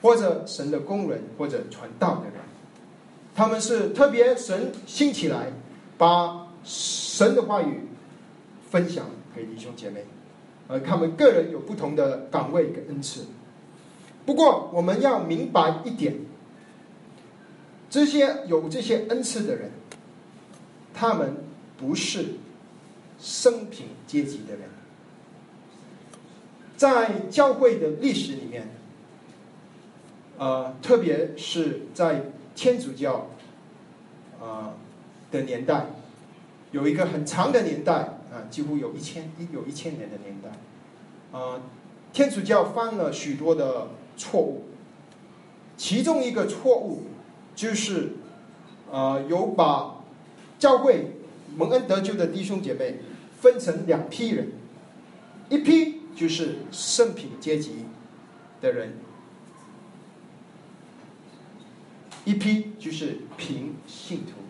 [0.00, 2.34] 或者神的工人，或者传道的人。
[3.34, 5.48] 他们是特别神兴起来，
[5.98, 7.88] 把神的话语
[8.70, 9.06] 分享
[9.38, 10.04] 给弟兄姐妹，
[10.66, 13.26] 而他们个人有不同的岗位跟恩赐。
[14.26, 16.16] 不过我们要明白一点。
[17.90, 19.70] 这些有这些恩赐的人，
[20.92, 21.36] 他们
[21.78, 22.34] 不是
[23.18, 24.68] 生平阶级的人，
[26.76, 28.68] 在教会的历史里面，
[30.36, 32.24] 呃，特别是在
[32.54, 33.30] 天主教
[34.38, 34.74] 啊
[35.30, 35.86] 的年代，
[36.72, 41.60] 有一个很长的年代啊，几乎有一千一有一千年的年代，啊，
[42.12, 44.64] 天主教犯了许多的错误，
[45.76, 47.02] 其中一个错误。
[47.58, 48.12] 就是，
[48.88, 49.96] 呃，有把
[50.60, 51.10] 教会
[51.56, 53.00] 蒙恩得救的弟兄姐妹
[53.40, 54.52] 分成两批人，
[55.48, 57.84] 一批就是圣品阶级
[58.60, 58.92] 的人，
[62.24, 64.47] 一批就是平信徒。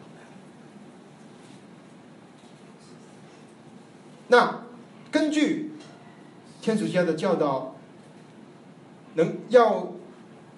[4.29, 4.65] 那
[5.11, 5.73] 根据
[6.61, 7.75] 天主教的教导，
[9.15, 9.93] 能要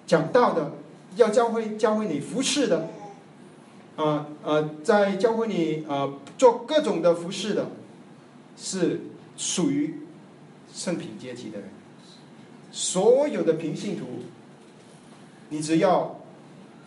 [0.05, 0.73] 讲道的，
[1.15, 2.89] 要教会教会你服侍的，
[3.95, 7.67] 啊呃，在教会你啊做各种的服侍的，
[8.57, 9.01] 是
[9.37, 10.01] 属于
[10.73, 11.69] 圣品阶级的人。
[12.73, 14.05] 所有的平信徒，
[15.49, 16.19] 你只要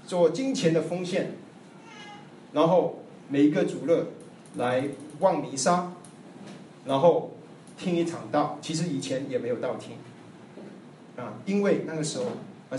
[0.07, 1.33] 做金钱的奉献，
[2.53, 4.07] 然后每一个主日
[4.57, 4.89] 来
[5.21, 5.93] 望弥撒。
[6.85, 7.33] 然后
[7.79, 9.97] 听一场道，其实以前也没有道听，
[11.17, 12.25] 啊，因为那个时候
[12.71, 12.77] 啊，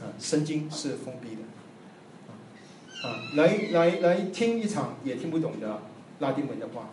[0.00, 5.82] 啊，圣经是封闭的，啊，来来来听一场也听不懂的
[6.18, 6.90] 拉丁文的话，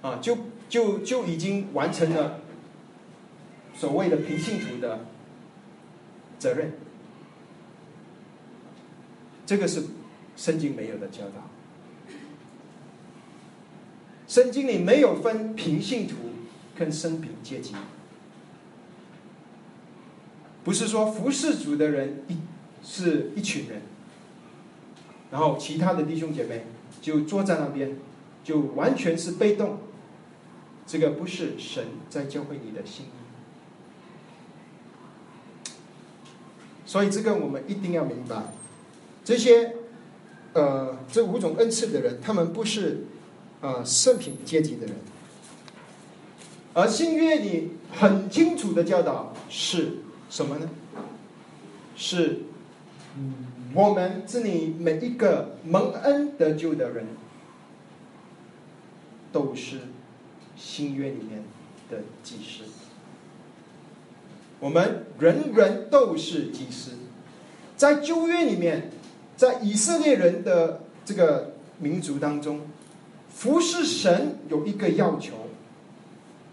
[0.00, 0.36] 啊，就
[0.68, 2.40] 就就已经完成了
[3.74, 5.06] 所谓的平信徒的
[6.38, 6.72] 责任，
[9.44, 9.84] 这个是
[10.36, 11.49] 圣经没有的教导。
[14.30, 16.14] 圣经里没有分平信徒
[16.78, 17.74] 跟生平阶级，
[20.62, 22.36] 不是说服侍主的人一
[22.80, 23.82] 是一群人，
[25.32, 26.64] 然后其他的弟兄姐妹
[27.02, 27.96] 就坐在那边，
[28.44, 29.80] 就完全是被动。
[30.86, 33.08] 这个不是神在教会你的心意，
[36.86, 38.44] 所以这个我们一定要明白，
[39.24, 39.74] 这些
[40.52, 43.06] 呃这五种恩赐的人，他们不是。
[43.60, 44.96] 啊，圣品阶级的人，
[46.72, 49.98] 而新约里很清楚的教导是
[50.30, 50.70] 什么呢？
[51.94, 52.38] 是，
[53.74, 57.08] 我们这里每一个蒙恩得救的人，
[59.30, 59.80] 都是
[60.56, 61.44] 新约里面
[61.90, 62.64] 的祭司。
[64.58, 66.92] 我们人人都是祭司，
[67.76, 68.90] 在旧约里面，
[69.36, 72.62] 在以色列人的这个民族当中。
[73.30, 75.34] 服侍神有一个要求，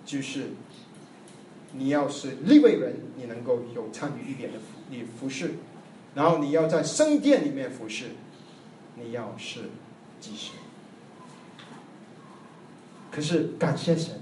[0.06, 0.52] 就是
[1.74, 4.60] 你要是立位人，你能够有参与一点的
[4.90, 5.56] 你服侍，
[6.16, 8.06] 然后你要在圣殿里面服侍，
[8.96, 9.64] 你要是
[10.22, 10.52] 祭司。
[13.12, 14.20] 可是感谢神，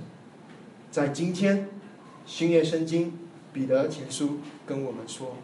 [0.90, 1.70] 在今天
[2.26, 3.14] 新约圣经
[3.54, 5.38] 彼得前书跟我们说，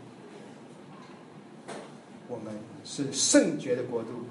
[2.28, 4.26] 我们是圣洁的国度，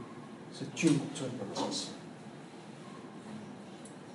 [0.52, 1.88] 是君尊的祭司。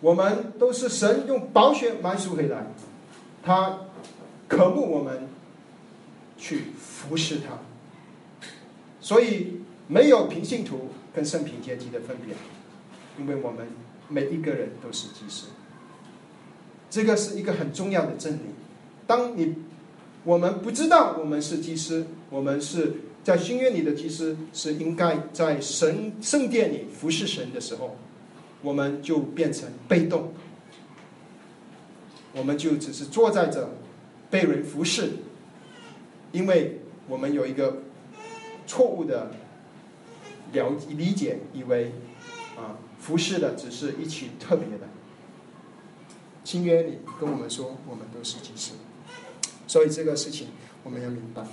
[0.05, 2.67] 我们都是神用宝血买赎回来，
[3.41, 3.79] 他
[4.47, 5.27] 渴慕我们
[6.37, 7.57] 去服侍他，
[9.01, 12.35] 所以没有平信徒跟圣平阶级的分别，
[13.17, 13.67] 因为我们
[14.07, 15.47] 每一个人都是祭司，
[16.87, 18.41] 这个是一个很重要的真理。
[19.07, 19.55] 当你
[20.23, 27.97] 我们不知道我们是祭司，我们是在新约里的祭司，是应该在神圣殿里服侍神的时候。
[28.65, 30.33] 我们就变成被动，
[32.33, 33.69] 我们就只是坐在这
[34.31, 35.11] 被人服侍，
[36.31, 37.83] 因为我们有一个
[38.65, 39.31] 错误的
[40.51, 41.91] 了理解，以为
[42.57, 44.87] 啊服侍的只是一群特别的。
[46.43, 48.73] 新约里跟我们说，我们都是祭司，
[49.67, 50.47] 所以这个事情
[50.83, 51.43] 我们要明白。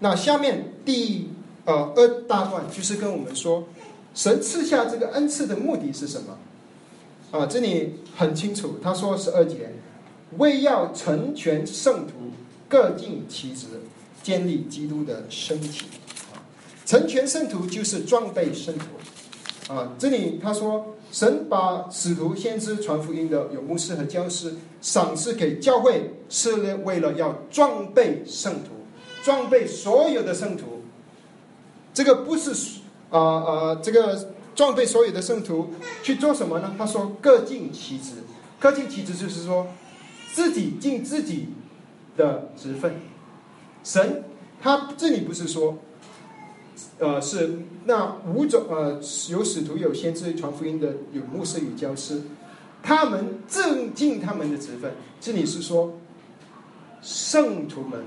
[0.00, 1.28] 那下面第
[1.66, 3.68] 呃二大段就是跟我们说，
[4.14, 6.38] 神赐下这个恩赐的目的是什么？
[7.34, 9.72] 啊，这里很清楚，他说十二节，
[10.38, 12.30] 为要成全圣徒，
[12.68, 13.66] 各尽其职，
[14.22, 15.86] 建立基督的身体。
[16.32, 16.38] 啊，
[16.86, 19.74] 成全圣徒就是装备圣徒。
[19.74, 28.86] 啊，这里他说，神把使徒、先知、传福音的有牧师和教师赏赐给教会，是为了要装备圣徒，
[29.24, 30.82] 装备所有的圣徒。
[31.92, 32.52] 这个不是
[33.10, 34.30] 啊啊，这个。
[34.54, 36.74] 装备所有的圣徒去做什么呢？
[36.78, 38.12] 他说：“各尽其职。
[38.60, 39.66] 各尽其职就是说，
[40.32, 41.48] 自己尽自己
[42.16, 42.94] 的职分。
[43.82, 44.24] 神
[44.62, 45.78] 他这里不是说，
[46.98, 52.22] 呃，是那五种呃，有使徒、有先知、传福音的、有牧师与教师，
[52.82, 54.92] 他们正尽他们的职分。
[55.20, 55.98] 这里是说，
[57.02, 58.04] 圣徒们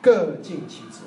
[0.00, 1.00] 各尽其职，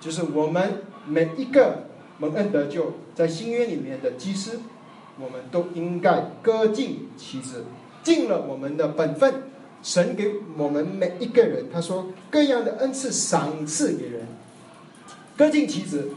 [0.00, 1.84] 就是我们每一个。”
[2.20, 4.60] 蒙恩得救，在新约里面的祭司，
[5.18, 7.64] 我们都应该各尽其职，
[8.02, 9.44] 尽了我们的本分。
[9.82, 14.26] 神给我们每一个人，他说各样的恩赐赏赐给人，
[15.38, 16.10] 各尽其职。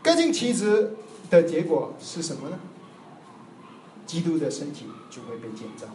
[0.00, 0.92] 各尽其职
[1.28, 2.60] 的结果是什么呢？
[4.06, 5.88] 基督的身体就会被建造。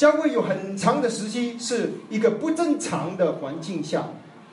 [0.00, 4.08] 教会有很长的时期是一个不正常的环境下，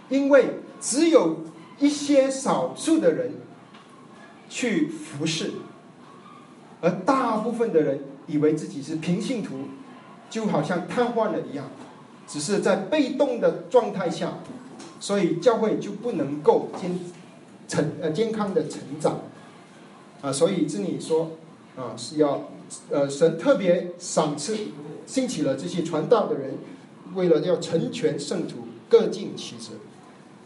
[0.09, 1.37] 因为只有
[1.79, 3.31] 一些少数的人
[4.49, 5.51] 去服侍，
[6.81, 9.69] 而大部分的人以为自己是平信徒，
[10.29, 11.67] 就好像瘫痪了一样，
[12.27, 14.39] 只是在被动的状态下，
[14.99, 16.99] 所以教会就不能够健
[17.69, 19.21] 成呃健康的成长
[20.21, 21.31] 啊，所以这里说
[21.77, 22.49] 啊是要
[22.89, 24.57] 呃神特别赏赐。
[25.07, 26.59] 兴起了这些传道的人，
[27.15, 29.71] 为了要成全圣徒，各尽其职，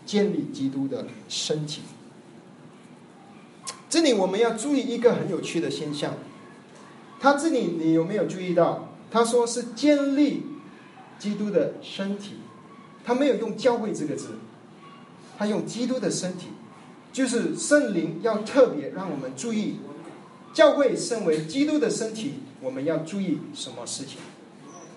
[0.05, 1.81] 建立基督的身体。
[3.89, 6.13] 这里我们要注意一个很有趣的现象，
[7.19, 8.87] 他这里你有没有注意到？
[9.11, 10.43] 他说是建立
[11.19, 12.35] 基督的身体，
[13.03, 14.35] 他没有用教会这个字，
[15.37, 16.47] 他用基督的身体，
[17.11, 19.79] 就是圣灵要特别让我们注意，
[20.53, 24.19] 教会身为基督的身体，我们要注意什么事情？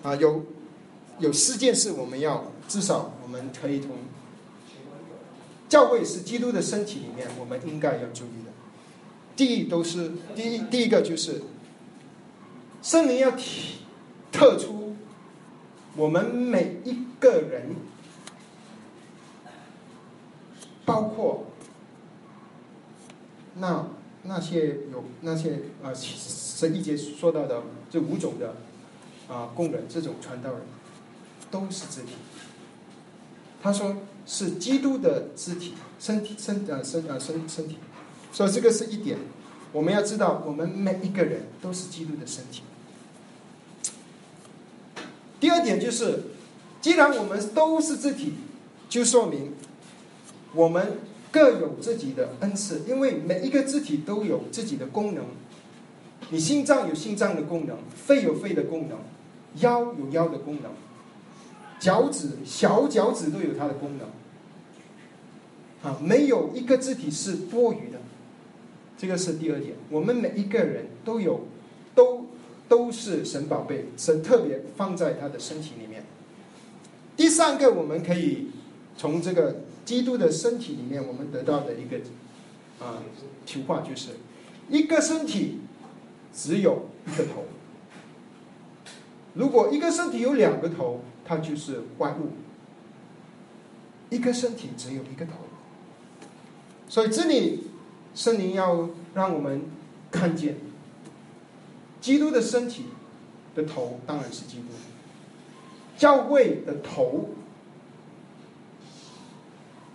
[0.05, 0.43] 啊，有
[1.17, 3.89] 有四件事，我们要至少我们可以从
[5.67, 8.51] 教会是基督的身体里面，我们应该要注意的。
[9.35, 11.41] 第一，都是第一，第一个就是
[12.83, 13.79] 圣灵要提
[14.31, 14.95] 特出
[15.95, 17.75] 我们每一个人，
[20.85, 21.47] 包括
[23.55, 23.87] 那
[24.21, 28.55] 那些有那些啊，神一节说到的这五种的。
[29.27, 30.61] 啊，工人这种传道人
[31.49, 32.13] 都是肢体。
[33.61, 33.95] 他说
[34.27, 37.77] 是基督的肢体，身体身啊身啊身身体。
[38.31, 39.17] 所以这个是一点，
[39.71, 42.61] 我们要知道，我们每一个人都是基督的身体。
[45.39, 46.23] 第二点就是，
[46.81, 48.33] 既然我们都是肢体，
[48.87, 49.53] 就说明
[50.53, 50.99] 我们
[51.31, 55.25] 各有自己的恩赐，因为每一个肢体都有自己的功能。
[56.29, 58.97] 你心脏有心脏的功能，肺有肺的功能。
[59.61, 60.71] 腰有腰的功能，
[61.79, 67.99] 脚趾小脚趾都有它的功能，啊，没有一个肢体是多余的，
[68.97, 69.75] 这个是第二点。
[69.89, 71.41] 我们每一个人都有，
[71.93, 72.25] 都
[72.67, 76.03] 都是神宝贝，神特别放在他的身体里面。
[77.15, 78.47] 第三个，我们可以
[78.97, 81.97] 从这个基督的身体里面，我们得到的一个
[82.79, 83.01] 啊
[83.45, 84.09] 情况，就是
[84.69, 85.59] 一个身体
[86.33, 87.45] 只有一个头。
[89.35, 92.31] 如果一个身体有两个头，它就是怪物。
[94.11, 95.31] 一个身体只有一个头，
[96.87, 97.63] 所以这里
[98.13, 99.63] 圣灵要让我们
[100.11, 100.55] 看见，
[101.99, 102.85] 基督的身体
[103.55, 104.67] 的头当然是基督，
[105.97, 107.29] 教会的头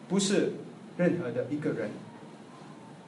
[0.09, 0.55] 不是
[0.97, 1.91] 任何的一个人，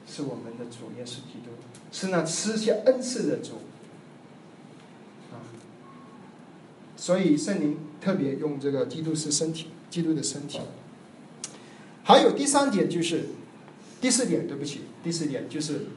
[0.07, 1.51] 是我们的主耶稣基督，
[1.91, 3.55] 是那赐下恩赐的主。
[7.03, 10.61] 所以圣灵特别用这个基督是身体，基督的身体。
[12.01, 13.25] 还有第三点就是，
[13.99, 15.87] 第四点，对不起，第四点就是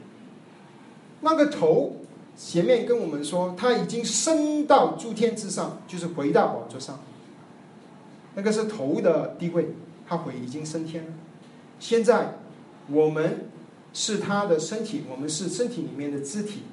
[1.21, 1.95] 那个头
[2.35, 6.99] 前面跟我们说他已经升到诸天之上，就是回到宝座上。
[8.35, 9.69] 那个是头的地位，
[10.05, 11.13] 他回已经升天了。
[11.79, 12.37] 现在
[12.89, 13.49] 我们
[13.93, 16.63] 是他的身体，我们是身体里面的肢体。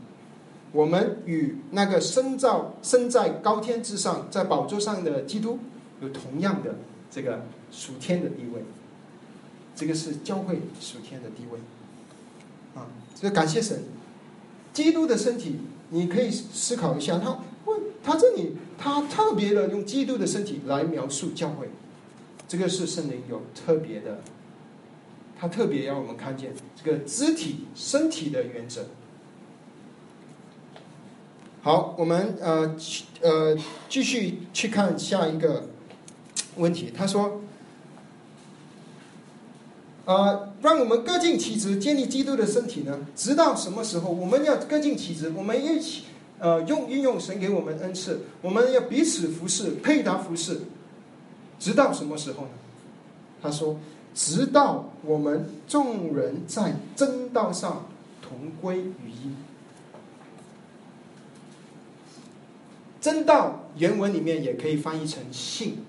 [0.74, 2.50] 我们与那个身在
[2.82, 5.60] 身在高天之上，在宝座上的基督
[6.00, 6.74] 有同样的
[7.08, 8.64] 这个属天的地位，
[9.76, 11.60] 这个是教会属天的地位
[12.74, 12.88] 啊！
[13.14, 13.84] 这个感谢神，
[14.72, 15.60] 基督的身体，
[15.90, 21.68] 你可以思考一下，他问他这里他特别的用基督的身体来描述教会，
[22.48, 24.22] 这个是圣灵有特别的，
[25.38, 28.86] 他特别让我们看见这个肢体身体的原则。
[31.64, 32.76] 好，我们呃
[33.22, 33.56] 呃
[33.88, 35.64] 继续去看下一个
[36.56, 36.92] 问题。
[36.94, 37.40] 他说
[40.04, 42.98] ：“呃，让我们各尽其职，建立基督的身体呢？
[43.16, 44.10] 直到什么时候？
[44.10, 46.04] 我们要各尽其职，我们一起
[46.38, 50.60] 呃用运用神给我们恩赐，我们要彼此服侍，配搭服侍，
[51.58, 52.50] 直到什么时候呢？”
[53.40, 53.78] 他说
[54.14, 57.86] ：“直到我们众人在真道上
[58.20, 59.32] 同归于一。”
[63.04, 65.84] 真道原文里面也可以翻译成信。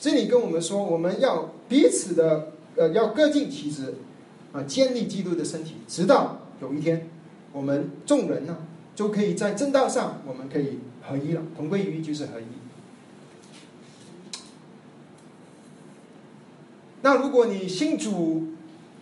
[0.00, 3.96] 这里跟我们说，我们要彼此的呃，要各尽其职，
[4.50, 7.10] 啊，建立基督的身体，直到有一天，
[7.52, 8.56] 我们众人呢，
[8.94, 12.44] 就可以在正道上，我们可以合一了，同归于一就是合一。
[17.02, 18.54] 那如果你信主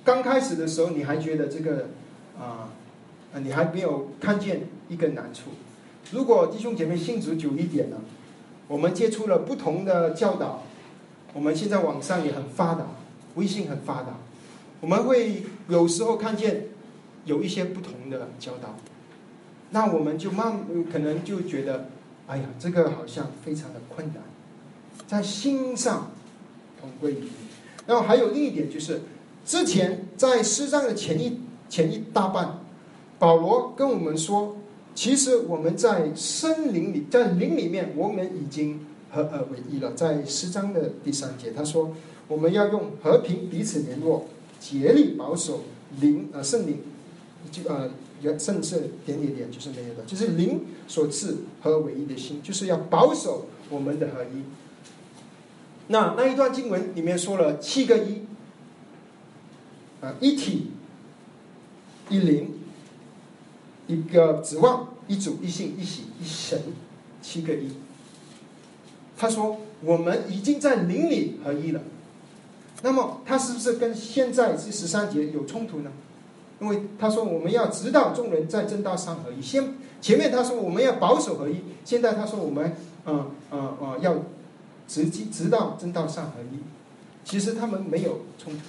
[0.04, 1.90] 刚开始的时候，你还觉得这个
[2.36, 2.70] 啊，
[3.40, 5.50] 你还没有看见一个难处。
[6.12, 7.96] 如果弟兄姐妹信主久一点呢，
[8.68, 10.62] 我们接触了不同的教导，
[11.32, 12.86] 我们现在网上也很发达，
[13.36, 14.18] 微信很发达，
[14.82, 16.66] 我们会有时候看见
[17.24, 18.76] 有一些不同的教导，
[19.70, 20.60] 那我们就慢
[20.92, 21.86] 可能就觉得，
[22.26, 24.22] 哎呀，这个好像非常的困难，
[25.06, 26.10] 在心上
[26.78, 27.30] 同归于尽。
[27.86, 29.00] 然后还有另一点就是，
[29.46, 31.40] 之前在诗章的前一
[31.70, 32.58] 前一大半，
[33.18, 34.58] 保罗跟我们说。
[34.94, 39.94] 其实我们在森林里，在林里面，我们已经合二为一了。
[39.94, 41.96] 在诗章的第三节，他说
[42.28, 44.26] 我们要用和平彼此联络，
[44.60, 45.62] 竭力保守
[46.00, 46.80] 灵呃圣灵，
[47.50, 47.90] 就呃
[48.38, 54.42] 圣是点点点就是没有的，就是灵所赐合为一的心，就是要保守我们的合一。
[55.88, 58.22] 那那一段经文里面说了七个一，
[60.02, 60.68] 啊一体
[62.10, 62.58] 一灵。
[63.92, 66.60] 一个指望，一主一信一喜一神，
[67.20, 67.68] 七个一。
[69.16, 71.80] 他说：“我们已经在灵里合一了。”
[72.82, 75.92] 那么他是不是跟现在这十三节有冲突呢？
[76.60, 79.40] 因为他说我们要指导众人在正道上合一。
[79.40, 82.74] 先前面他说我们要保守合一，现在他说我们
[83.06, 84.16] 嗯嗯嗯要
[84.88, 86.58] 直接直到正道上合一。
[87.24, 88.60] 其实他们没有冲突。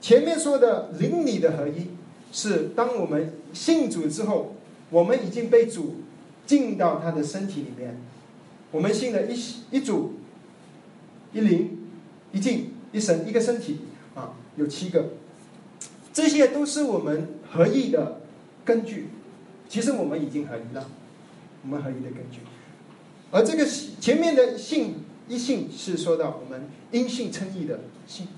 [0.00, 1.88] 前面说的邻里的合一。
[2.32, 4.54] 是当我们信主之后，
[4.90, 5.96] 我们已经被主
[6.46, 7.96] 进到他的身体里面。
[8.72, 9.36] 我们信了一
[9.70, 10.14] 一主
[11.32, 11.78] 一灵
[12.32, 13.80] 一进一神一个身体
[14.14, 15.10] 啊，有七个，
[16.12, 18.20] 这些都是我们合一的
[18.64, 19.08] 根据。
[19.68, 20.88] 其实我们已经合一了，
[21.62, 22.40] 我们合一的根据。
[23.32, 23.64] 而这个
[24.00, 24.96] 前面的信
[25.28, 28.28] 一信是说到我们因信称义的信，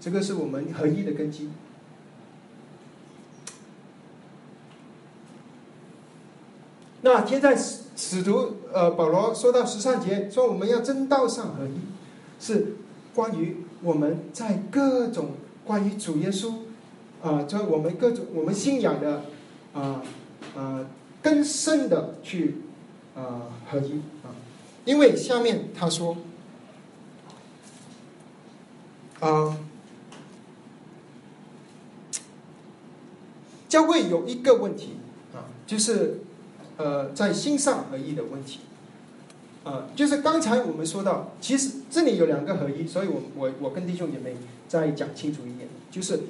[0.00, 1.48] 这个是我们合一的根基。
[7.12, 11.80] 那现在使使徒呃保罗说到十三节，说我们要真道上合一，
[12.38, 12.76] 是
[13.12, 15.30] 关于我们在各种
[15.64, 16.52] 关于主耶稣
[17.20, 19.24] 啊，在我们各种我们信仰的
[19.74, 20.04] 啊
[20.56, 20.86] 啊
[21.20, 22.58] 更深的去
[23.16, 24.30] 啊合一啊，
[24.84, 26.16] 因为下面他说
[29.18, 29.58] 啊，
[33.68, 34.90] 教会有一个问题
[35.34, 36.20] 啊，就是。
[36.80, 38.60] 呃，在心上合一的问题，
[39.64, 44.34] 呃，就是刚才我们说到，其实这里有两个合一，所以我我我跟弟兄姐妹
[44.66, 46.20] 再讲清楚一点，就是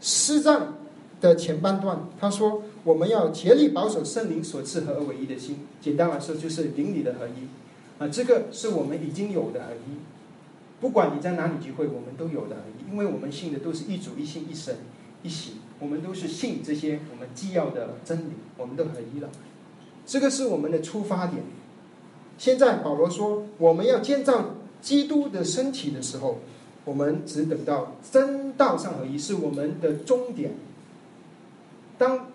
[0.00, 0.72] 诗战
[1.20, 10.00] 的前半段，他说我们要竭力保守圣灵所赐合而为一的心，简单来说就是灵里的合一，啊，这个是我们已经有的合一，
[10.80, 14.78] 不管你在哪里聚会，我们都有的合一，因为我们信的都是一主一信一神
[15.22, 19.28] 一喜，我们都是信这些我们既要的真理，我们都合一了。
[20.10, 21.40] 这个是我们的出发点。
[22.36, 26.38] 现在保罗说，我们要建造基督的身体的时候，
[26.84, 30.50] 我们只等到真道上合一，是我们的终点。
[31.96, 32.26] 当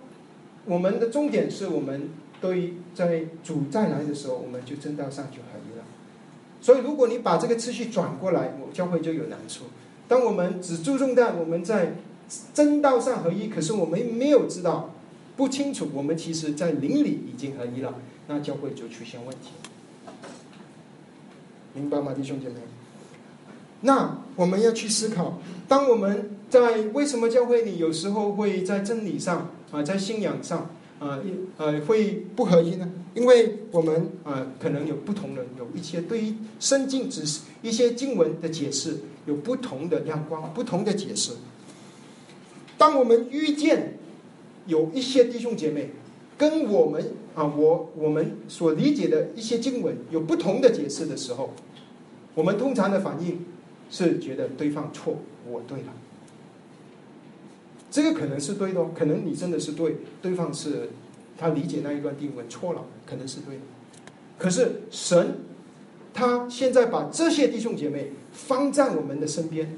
[0.64, 5.84] 我们的终点是我们对在主再来的时候，我们就真道上就合一了。
[6.62, 9.66] 所以，如果你把这个次序转过来，我教会就有难处。
[10.08, 11.96] 当我们只注重在我们在
[12.54, 14.92] 真道上合一，可是我们没有知道。
[15.36, 17.96] 不清楚，我们其实在灵里已经合一了，
[18.28, 19.50] 那教会就出现问题，
[21.74, 22.56] 明白吗，弟兄姐妹？
[23.82, 30.70] 那我们要去思考，当我们在为什么教会里有时候会在真理上啊，在信仰上
[31.00, 31.20] 啊，
[31.58, 32.90] 呃，会不合一呢？
[33.14, 41.34] 因为我们啊，可能有不同人有一些对于圣经只是一些经文的解释有不同的亮光，不同的解释。
[42.78, 43.98] 当我们遇见。
[44.68, 45.92] 有一些弟兄姐妹
[46.38, 51.54] 跟我们啊，我我们所理解的一些经文有不同的解释的时候，
[52.34, 53.46] 我们通常的反应
[53.90, 55.18] 是觉得对方错，
[55.50, 55.94] 我对了。
[57.92, 60.90] 这个可能是对的，可能你真的是对，对方是
[61.38, 63.62] 他理解那一段经文错了，可能是对的。
[64.38, 65.38] 可是神
[66.14, 69.78] 他现在把这些弟兄姐妹放在我们的身边，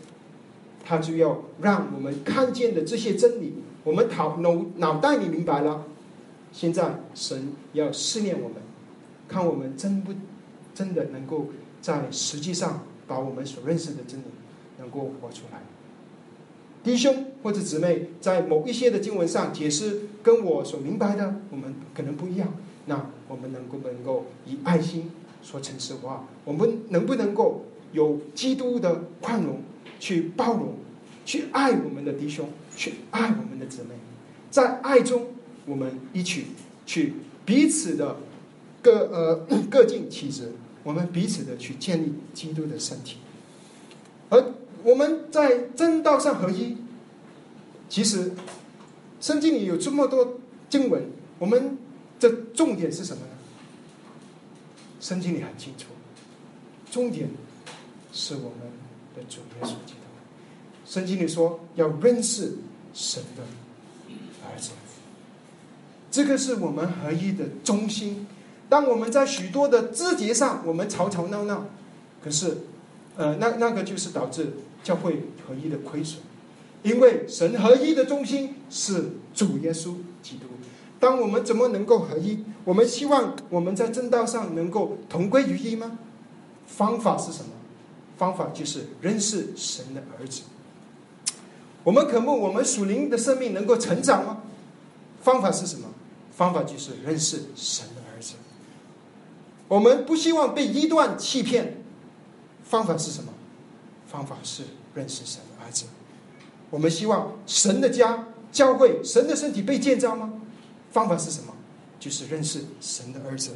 [0.84, 3.54] 他就要让我们看见的这些真理。
[3.88, 5.86] 我们脑脑脑袋里明白了，
[6.52, 8.58] 现在神要试炼我们，
[9.30, 10.12] 看我们真不
[10.76, 11.46] 真的能够
[11.82, 14.26] 在实际上把我们所认识的真理
[14.78, 15.62] 能够活出来。
[16.84, 22.50] 弟兄或者姊妹在某一些的经文上解释跟我所明白的，我们可能不一样。
[22.88, 25.10] 那我们能够不能够以爱心
[25.42, 26.26] 说诚实话？
[26.44, 27.64] 我们能不能够
[27.94, 29.62] 有基督的宽容
[29.98, 30.74] 去包容？
[31.26, 33.89] 去爱我们的弟兄，去爱我们的姊妹，
[34.51, 35.25] 在爱中，
[35.65, 36.45] 我们一起
[36.86, 37.13] 去
[37.43, 38.15] 彼此的
[38.84, 39.36] 各呃
[39.69, 40.53] 各尽其职，
[40.84, 43.17] 我们彼此的去建立基督的身体。
[44.30, 44.53] 而
[44.84, 46.78] 我们在真道上合一，
[47.89, 48.32] 其实
[49.19, 50.38] 圣经里有这么多
[50.69, 51.03] 经文，
[51.39, 51.78] 我们
[52.19, 53.30] 的重点是什么呢？
[55.01, 55.88] 圣经里很清楚，
[56.91, 57.28] 重点
[58.13, 58.59] 是我们
[59.15, 59.99] 的主耶稣基督。
[60.86, 62.53] 圣经里说要认识
[62.98, 63.43] 神的
[64.43, 64.72] 儿子，
[66.10, 68.26] 这个是我们合一的中心。
[68.68, 71.66] 当我们在许多的枝节上，我们吵吵闹闹，
[72.24, 72.58] 可是，
[73.16, 76.24] 呃，那那个就是导致教会合一的亏损，
[76.82, 79.93] 因为神合一的中心是主耶稣
[80.24, 80.48] 基督。
[81.00, 82.43] 当我们怎么能够合一？
[82.64, 86.00] 我们希望我们在正道上能够同归于一吗？
[86.66, 87.52] 方法是什么？
[88.18, 90.41] 方法就是认识神的儿子。
[91.88, 94.40] 我们渴慕我们属灵的生命能够成长吗？
[95.22, 95.88] 方法是什么？
[96.36, 98.34] 方法就是认识神的儿子。
[99.70, 101.82] 我们不希望被一段欺骗，
[102.66, 103.32] 方法是什么？
[104.06, 104.64] 方法是
[104.96, 105.86] 认识神的儿子。
[106.72, 110.34] 我们希望神的家、教会、神的身体被建造吗？
[110.92, 111.54] 方法是什么？
[112.02, 113.52] 就是认识神的儿子。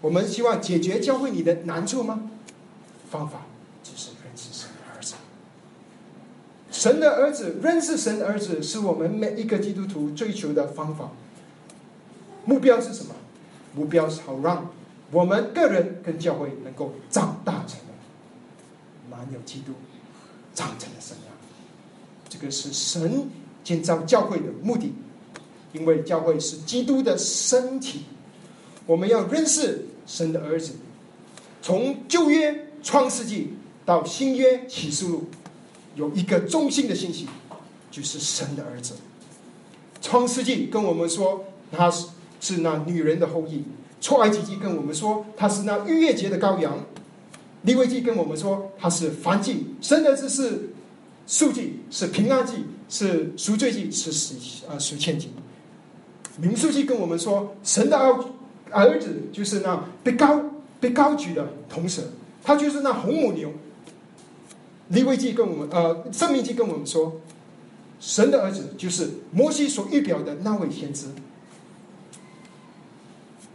[0.00, 2.30] 我们希望解决教会你的难处吗？
[3.10, 3.42] 方法
[3.82, 4.12] 就是。
[6.80, 11.10] 神的儿子认识神的儿子，是我们每一个基督徒追求的方法。
[12.46, 13.14] 目标是什么？
[13.74, 14.66] 目标是好让
[15.10, 19.74] 我们个人跟教会能够长大成人，满有基督
[20.54, 21.26] 长成的生样。
[22.30, 23.28] 这个是神
[23.62, 24.94] 建造教会的目的。
[25.74, 28.04] 因为教会是基督的身体，
[28.86, 30.72] 我们要认识神的儿子。
[31.60, 33.52] 从旧约创世纪
[33.84, 35.26] 到新约启示录，
[35.96, 37.26] 有一个中心的信息，
[37.90, 38.94] 就是神的儿子。
[40.00, 42.06] 创世纪跟我们说他是
[42.40, 43.64] 是那女人的后裔，
[44.00, 46.86] 出埃及记跟我们说他是那逾越节的羔羊，
[47.62, 50.70] 利未记跟我们说他是燔祭，神的儿子是
[51.26, 54.34] 赎祭，是平安祭，是赎罪祭，是死
[54.66, 55.30] 啊赎愆祭。
[56.38, 58.24] 民书记跟我们说，神的儿
[58.70, 60.40] 儿子就是那被高
[60.80, 62.02] 被高举的铜蛇，
[62.42, 63.52] 他就是那红母牛。
[64.90, 67.20] 利未记跟我们呃，生命记跟我们说，
[67.98, 71.06] 神的儿子就是摩西所预表的那位先知。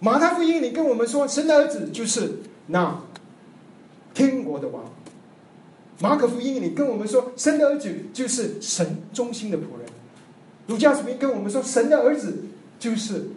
[0.01, 3.01] 马太福音里跟我们说，神的儿子就是那
[4.13, 4.83] 天国的王。
[5.99, 9.87] 马可福音里跟我们说，神的儿子就是神中心的仆人。
[10.67, 12.45] 儒家福音跟我们说，神的儿子。
[12.77, 13.29] 就是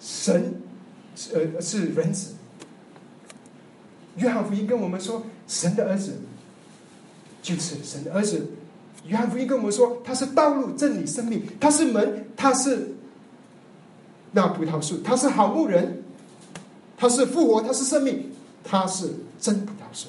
[0.00, 0.60] 神，
[1.32, 2.34] 呃，是人子。
[4.16, 6.18] 约翰福音跟我们说，神的儿子
[7.42, 8.46] 就是神的儿子。
[9.04, 12.94] 约翰福音跟我们说，他是道路、真理、生命，他是门，他是
[14.30, 16.04] 那葡萄树，他是好牧人，
[16.96, 18.30] 他是复活，他是生命，
[18.62, 20.08] 他是真葡萄树。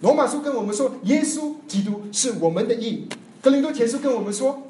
[0.00, 3.06] 罗马书跟我们说，耶稣基督是我们的义。
[3.42, 4.62] 格林多前书跟我们说。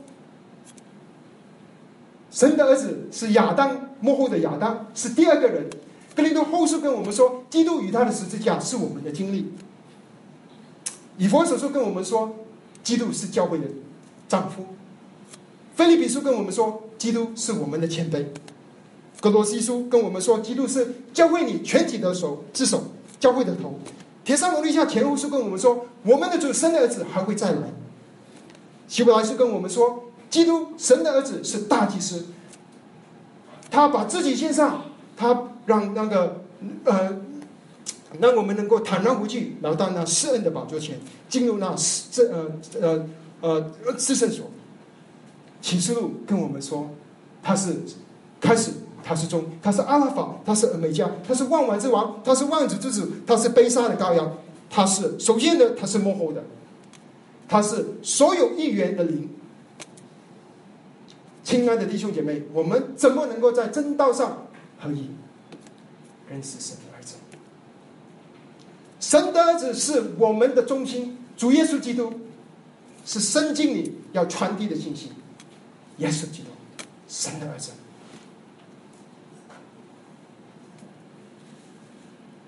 [2.31, 5.65] 神的儿子是亚当幕后的亚当，是第二个人。
[6.15, 9.53] 格林多后书跟我们说，基督与他的十字架是我们的经历。
[11.19, 12.35] 以佛所说跟我们说，
[12.83, 13.65] 基督是教会的
[14.29, 14.67] 丈夫。
[15.75, 18.33] 菲利比书跟我们说，基督是我们的前辈。
[19.21, 22.85] 格罗西书跟我们说，基督是教会你全体的手之首，
[23.19, 23.79] 教会的头。
[24.25, 27.63] 铁山罗立下前后书跟我们说，我们的主生的儿子还会再来。
[28.89, 30.03] 希伯来书跟我们说。
[30.29, 32.27] 基督神的儿子是大祭司，
[33.71, 34.83] 他把自己献上，
[35.17, 36.43] 他让那个
[36.85, 37.17] 呃，
[38.21, 40.99] 让我们能够坦然无惧，来到那施恩的宝座前，
[41.29, 41.75] 进入那
[42.11, 42.51] 这呃
[42.81, 43.07] 呃
[43.41, 44.47] 呃至圣所。
[45.63, 46.89] 启示录跟我们说，
[47.43, 47.75] 他是
[48.41, 48.71] 开始，
[49.03, 54.33] 他是终，他是阿拉法，他是美加，他是万王之王，他是万主之主，他是悲杀的羔羊，
[54.71, 56.45] 他是首先的，他是幕后的，
[57.49, 59.29] 他是所有一员的灵。
[61.43, 64.47] 亲爱的弟兄姐妹，我们怎么能够在正道上
[64.79, 65.11] 合一，
[66.29, 66.77] 认识神？
[69.07, 72.13] 神的儿子是我们的中心，主耶稣基督
[73.05, 75.13] 是圣经里要传递的信息。
[75.99, 76.49] 耶稣基督，
[77.07, 77.71] 神的儿子。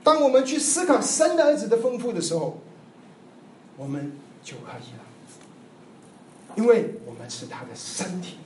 [0.02, 2.60] 当我们去思考神的儿子的丰富的时候，
[3.76, 4.10] 我们
[4.42, 5.04] 就可以了，
[6.56, 8.38] 因为我们是他的身体。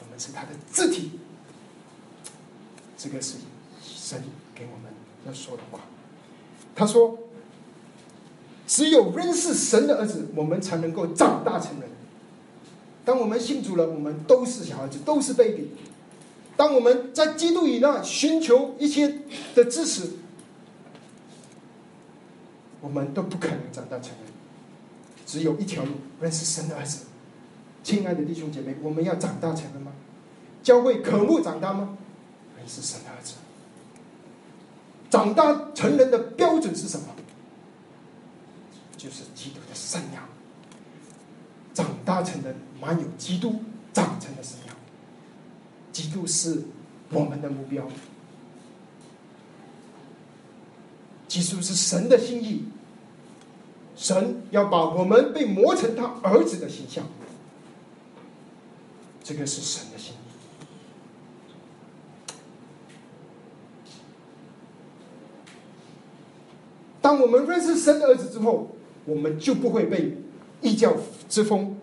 [0.00, 1.12] 我们是他的肢体，
[2.98, 3.36] 这个是
[3.80, 4.20] 神
[4.52, 4.92] 给我们
[5.24, 5.78] 要说的话。
[6.74, 7.18] 他说
[8.66, 11.88] ：“只有认识神的儿子，我们才能够长大成人。
[13.04, 15.68] 当我们信主了，我们都是小孩子，都是 baby。
[16.56, 19.20] 当我们在基督以内寻求一些
[19.54, 20.10] 的支持，
[22.80, 24.26] 我们都不可能长大成人。
[25.26, 25.90] 只有一条路，
[26.20, 27.04] 认识神的儿子。
[27.84, 29.92] 亲爱的弟兄姐妹，我们要长大成人吗？
[30.62, 31.96] 教会渴慕长大吗？
[32.56, 33.34] 认识神的儿子。
[35.08, 37.06] 长大成人的标准是什么？
[39.06, 40.24] 就是基督的生养。
[41.72, 43.60] 长大成人，满有基督
[43.92, 44.74] 长成的生养。
[45.92, 46.64] 基督是
[47.10, 47.86] 我们的目标。
[51.28, 52.64] 基督是神的心意。
[53.94, 57.06] 神要把我们被磨成他儿子的形象。
[59.22, 60.16] 这个是神的心意。
[67.00, 68.75] 当我们认识神的儿子之后，
[69.06, 70.18] 我们就不会被
[70.60, 70.94] 异教
[71.28, 71.76] 之风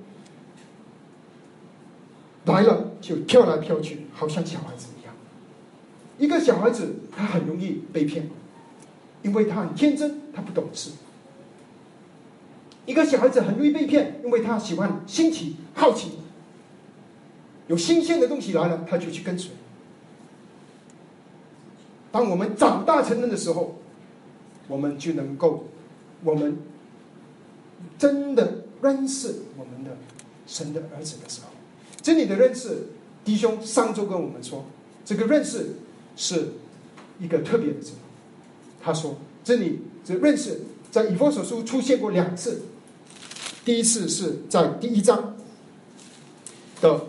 [2.46, 5.16] 来了就飘来飘去，好像小孩子一样。
[6.20, 8.30] 一个小孩子他很容易被骗，
[9.22, 10.92] 因为他很天真，他不懂事。
[12.86, 16.20] 一个小孩子很容易被骗，因为他喜欢新奇、好奇。
[17.68, 19.52] 有新鲜的东西来了，他就去跟随。
[22.12, 23.80] 当我们长大成人的时候，
[24.68, 25.64] 我们就能够，
[26.26, 26.58] 我们
[27.98, 29.98] 真的认识我们的
[30.48, 31.48] 神的儿子的时候，
[32.02, 32.88] 这里的认识，
[33.24, 34.66] 弟兄上周跟我们说，
[35.06, 35.76] 这个认识
[36.16, 36.54] 是
[37.20, 37.94] 一个特别的字。
[38.82, 40.62] 他说，这里这认识
[40.92, 42.64] 在以弗所书出现过两次，
[43.64, 45.36] 第一次是在第一章
[46.82, 47.08] 的。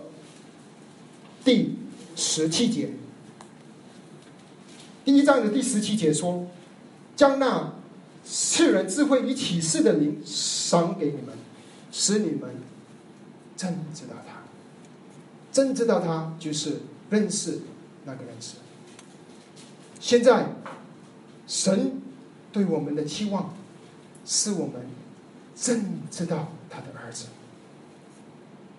[1.45, 1.77] 第
[2.17, 2.89] 十七节，
[5.05, 6.47] 第一章的第十七节说
[7.15, 7.75] ：“将那
[8.25, 11.37] 赐人智慧与启示的灵赏给你们，
[11.93, 12.51] 使你们
[13.57, 14.43] 真知道他。
[15.53, 17.61] 真知道他，就是认识
[18.05, 18.55] 那个认识。
[20.01, 20.49] 现在，
[21.47, 22.01] 神
[22.53, 23.55] 对我们的期望，
[24.25, 24.75] 是我们
[25.55, 27.27] 真知道他的儿子。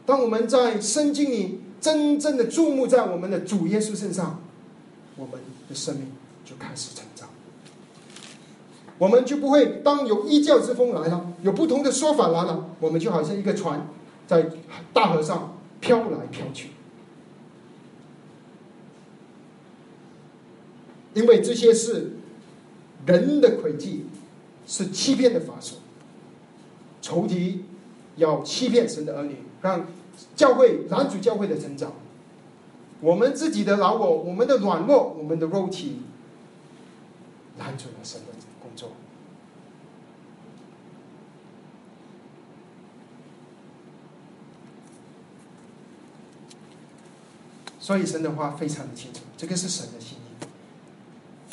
[0.06, 4.42] 当我们在圣经里。”真正的注目在我们的主耶稣身上，
[5.18, 5.40] 我们
[5.70, 6.08] 的生命
[6.44, 7.06] 就开始成。
[8.98, 13.88] 我们就不会当有异教之风来了，有不同的说法来了，我们就好像一个船
[14.28, 14.50] 在
[14.94, 16.70] 大河上飘来飘去。
[21.14, 22.18] 因为这些是
[23.06, 24.06] 人的诡计，
[24.66, 25.76] 是欺骗的法术，
[27.02, 27.66] 仇敌
[28.16, 29.86] 要欺骗神的儿女，让。
[30.34, 31.92] 教会男主教会的成长，
[33.02, 36.04] 我们自己的老我，我们的软弱，我们的肉体，
[37.60, 38.28] 拦住了神的
[38.66, 38.94] 工作。
[47.80, 50.46] 所以神的话非常的清楚，这个是神的心意，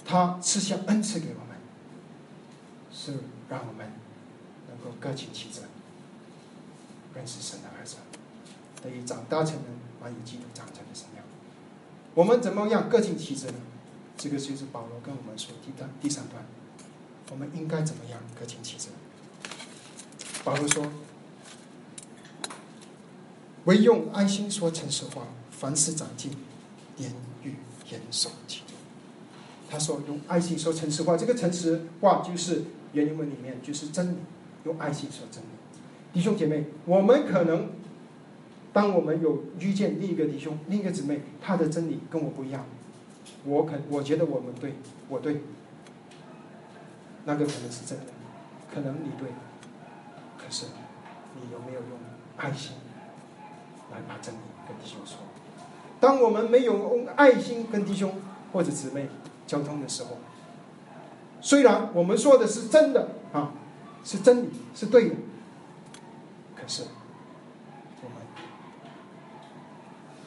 [0.02, 1.58] 他赐下恩赐给我们，
[2.90, 3.18] 是
[3.50, 3.92] 让我们
[4.70, 5.64] 能够各尽其责，
[7.14, 7.96] 认识神的儿子。
[8.82, 9.64] 得以长大成人，
[10.00, 11.22] 满以基督长成的身量。
[12.14, 13.58] 我们怎么样各尽其责呢？
[14.16, 16.42] 这个就是保罗跟我们说第段第三段，
[17.33, 18.91] 我们应该怎么样各尽其责？
[20.45, 20.85] 保罗说
[23.64, 26.30] ：“唯用爱心说诚实话，凡事长进，
[26.99, 27.11] 言
[27.43, 27.55] 语
[27.91, 28.74] 严守基督。”
[29.70, 34.16] 他说：“用爱心说诚实话，这个诚实话就是原文里面就是真理，
[34.64, 35.47] 用爱心说真理。”
[36.12, 37.70] 弟兄姐妹，我们可能。
[38.74, 42.64] 当我们有遇见另一个弟兄、另一个姊妹，他的真理跟我不一样，
[43.45, 44.72] 我可我觉得我们对，
[45.11, 45.43] 我对，
[47.24, 48.06] 那个可能是真的，
[48.72, 49.28] 可能你对，
[50.38, 50.66] 可是
[51.34, 51.98] 你有没有用
[52.36, 52.72] 爱心
[53.90, 55.18] 来把真理跟弟兄说？
[56.00, 58.14] 当我们没有用爱心跟弟兄
[58.52, 59.08] 或者姊妹
[59.46, 60.18] 交通的时候，
[61.40, 63.52] 虽然我们说的是真的啊，
[64.04, 65.14] 是真理，是对的，
[66.56, 66.82] 可是
[68.02, 68.16] 我们。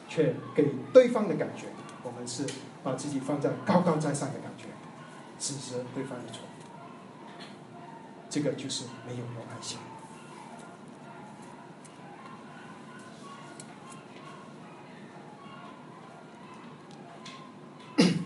[0.08, 1.66] 却给对方的感觉，
[2.02, 2.46] 我们是
[2.82, 4.64] 把自己放在高高在上的感觉，
[5.38, 6.45] 指责对方的错，
[8.36, 9.78] 这个就是没有用爱心。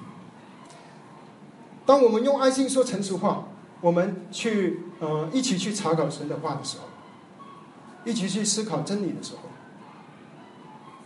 [1.87, 3.45] 当我们用爱心说成熟话，
[3.81, 6.89] 我们去呃一起去查考神的话的时候，
[8.05, 9.43] 一起去思考真理的时候，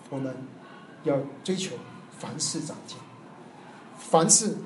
[0.09, 0.34] 我们。
[1.02, 1.76] 要追求
[2.18, 2.96] 凡事长进，
[3.98, 4.57] 凡事，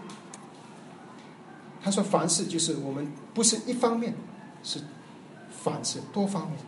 [1.82, 4.14] 他说凡事就是我们不是一方面，
[4.63, 4.81] 是
[5.51, 6.59] 凡事多方面。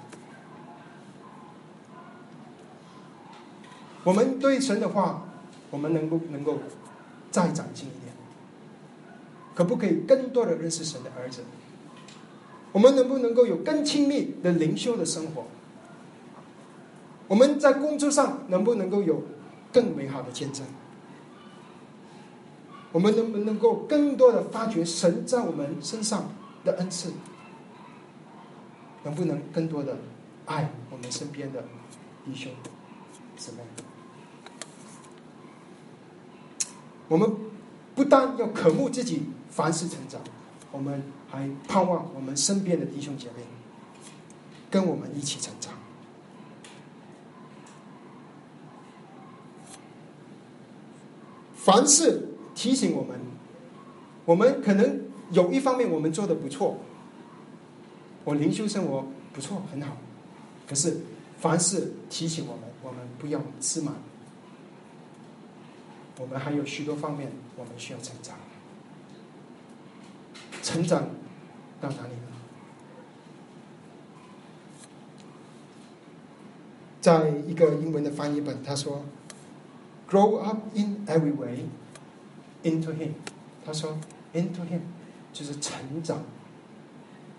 [4.05, 5.25] 我们对神的话，
[5.71, 6.59] 我们能不能够
[7.31, 8.15] 再长进一点？
[9.55, 11.43] 可不可以更多的认识神的儿子？
[12.73, 15.45] 我们能不能够有更亲密的灵修的生活？
[17.29, 19.23] 我们在工作上能不能够有
[19.73, 20.65] 更美好的见证？
[22.93, 26.31] 我们能不能够更多的发掘神在我们身上
[26.65, 27.13] 的恩赐？
[29.03, 29.99] 能不能更多的
[30.47, 31.65] 爱我们身边的
[32.25, 32.53] 弟兄
[33.37, 33.59] 姊妹？
[37.09, 37.29] 我们
[37.95, 40.21] 不但要渴慕自己凡事成长，
[40.71, 43.43] 我们还盼望我们身边的弟兄姐妹
[44.71, 45.73] 跟我们一起成长。
[51.57, 53.21] 凡事提醒我们，
[54.25, 55.01] 我们可能
[55.33, 56.79] 有一方面我们做的不错，
[58.25, 59.97] 我灵修生活不错很好，
[60.69, 60.99] 可是
[61.39, 63.95] 凡事提醒我们，我们不要自满。
[66.19, 68.37] 我们还有许多方面，我们需要成长。
[70.63, 71.09] 成长
[71.81, 72.29] 到哪里呢？
[77.01, 79.07] 在一个英文的翻译本，他说
[80.11, 81.65] ：“Grow up in every way
[82.63, 83.13] into Him。”
[83.65, 83.99] 他说
[84.35, 84.81] ：“Into Him
[85.33, 86.23] 就是成长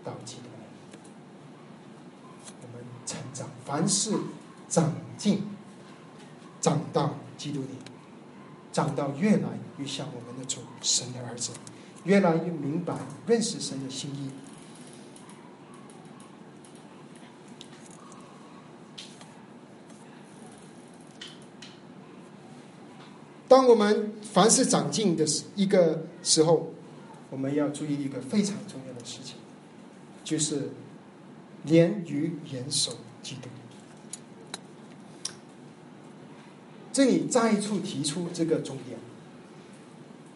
[0.04, 0.51] 到基督。
[3.12, 4.12] 成长，凡事
[4.70, 5.44] 长进，
[6.62, 7.68] 长到基督里。”
[8.74, 9.50] 长到越来
[9.80, 11.52] 越像我们的主神的儿子，
[12.06, 12.96] 越来越明白
[13.28, 14.30] 认识神的心意。
[23.50, 25.26] 当我们凡是长进的
[25.58, 26.72] 一个时候，
[27.30, 29.36] 我们要注意一个非常重要的事情，
[30.24, 30.70] 就是
[31.64, 33.50] 连于严守基督。
[36.94, 39.00] 这里再一处提出这个重点，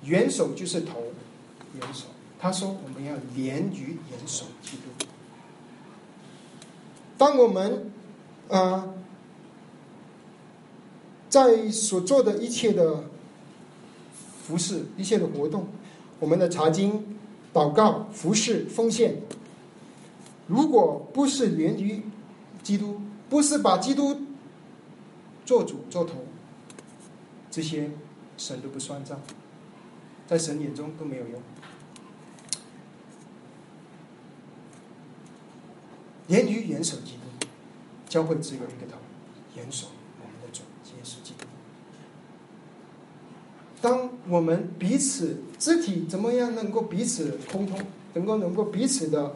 [0.03, 1.01] 元首就是头，
[1.79, 2.05] 元首。
[2.39, 5.05] 他说我们要连于元首基督。
[7.17, 7.91] 当我们
[8.49, 8.89] 啊，
[11.29, 13.05] 在所做的一切的
[14.43, 15.67] 服饰、一切的活动，
[16.19, 17.17] 我们的查经、
[17.53, 19.21] 祷告、服饰、奉献，
[20.47, 22.03] 如果不是源于
[22.61, 24.21] 基督，不是把基督
[25.45, 26.25] 做主做头。
[27.49, 27.91] 这些
[28.37, 29.19] 神都不算账，
[30.27, 31.41] 在神眼中都没有用。
[36.27, 37.47] 言语严守基督，
[38.09, 38.97] 教会只有一个头，
[39.55, 39.87] 严守
[40.19, 40.63] 我们的主
[40.97, 41.45] 耶稣基督。
[43.81, 47.79] 当我们彼此肢体怎么样能够彼此沟通，
[48.15, 49.35] 能够能够彼此的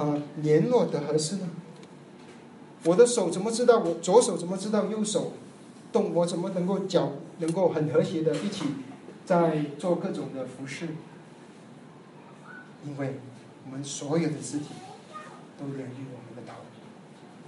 [0.00, 1.48] 啊联络的合适呢？
[2.84, 5.32] 我的手怎么知道我左手怎么知道右手？
[5.92, 8.64] 动我怎么能够脚能够很和谐的一起
[9.26, 10.86] 在做各种的服饰？
[12.86, 13.16] 因为
[13.66, 14.66] 我们所有的肢体
[15.58, 16.54] 都源于我们的头，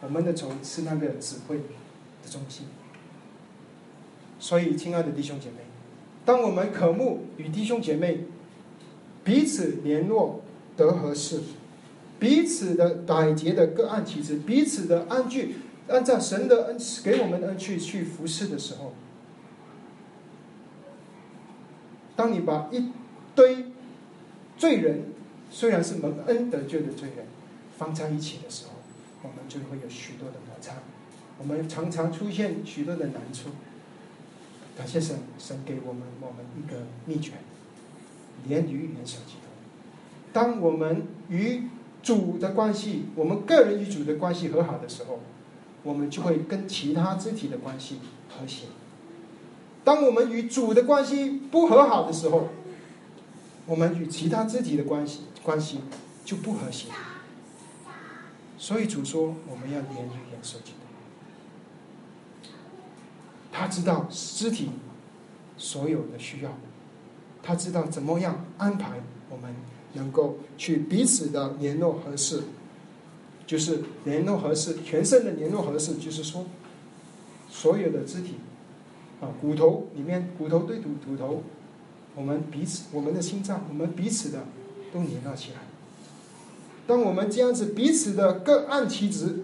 [0.03, 2.67] 我们的头是那个指挥的中心。
[4.41, 5.59] 所以，亲爱的弟兄姐妹，
[6.25, 8.25] 当我们渴慕与弟兄姐妹
[9.23, 10.43] 彼此联络
[10.77, 11.41] 得合适，
[12.23, 15.57] 彼此的百节的各案其职，彼此的安居。
[15.89, 18.95] 按照神的恩赐给我们的恩去去服侍的时候，
[22.15, 22.93] 当你把一
[23.35, 23.73] 堆
[24.57, 25.07] 罪人，
[25.51, 27.27] 虽然是蒙恩得救的罪人，
[27.77, 28.75] 放在一起的时候，
[29.23, 30.75] 我们就会有许多的摩擦，
[31.39, 33.49] 我们常常出现许多的难处。
[34.79, 37.33] 感谢神，神给我们我们一个秘诀：
[38.47, 39.49] 连于连手基督。
[40.33, 41.65] 当我们与
[42.03, 45.21] 主的关系，我们个人与主的关系和好的时候。
[45.85, 47.99] 我们就会跟其他肢体的关系
[48.29, 48.67] 和谐。
[49.83, 52.51] 当我们与主的关系不和好的时候，
[53.67, 55.81] 我们与其他肢体的关系关系
[56.25, 56.87] 就不和谐。
[58.57, 62.49] 所以主说，我们要连于严守基督。
[63.51, 64.71] 他知道肢体
[65.57, 66.53] 所有的需要，
[67.43, 69.53] 他知道怎么样安排我们
[69.95, 72.43] 能够去彼此的联络合适。
[73.45, 76.47] 就是联络合适，全身的联络合适，就是说，
[77.51, 78.37] 所有的肢体，
[79.21, 81.43] 啊，骨头里面骨头对骨骨头，
[82.15, 84.45] 我们彼此，我们的心脏，我们彼此的
[84.91, 85.59] 都连络起来。
[86.87, 89.41] 当我们这样子彼此的各按其职，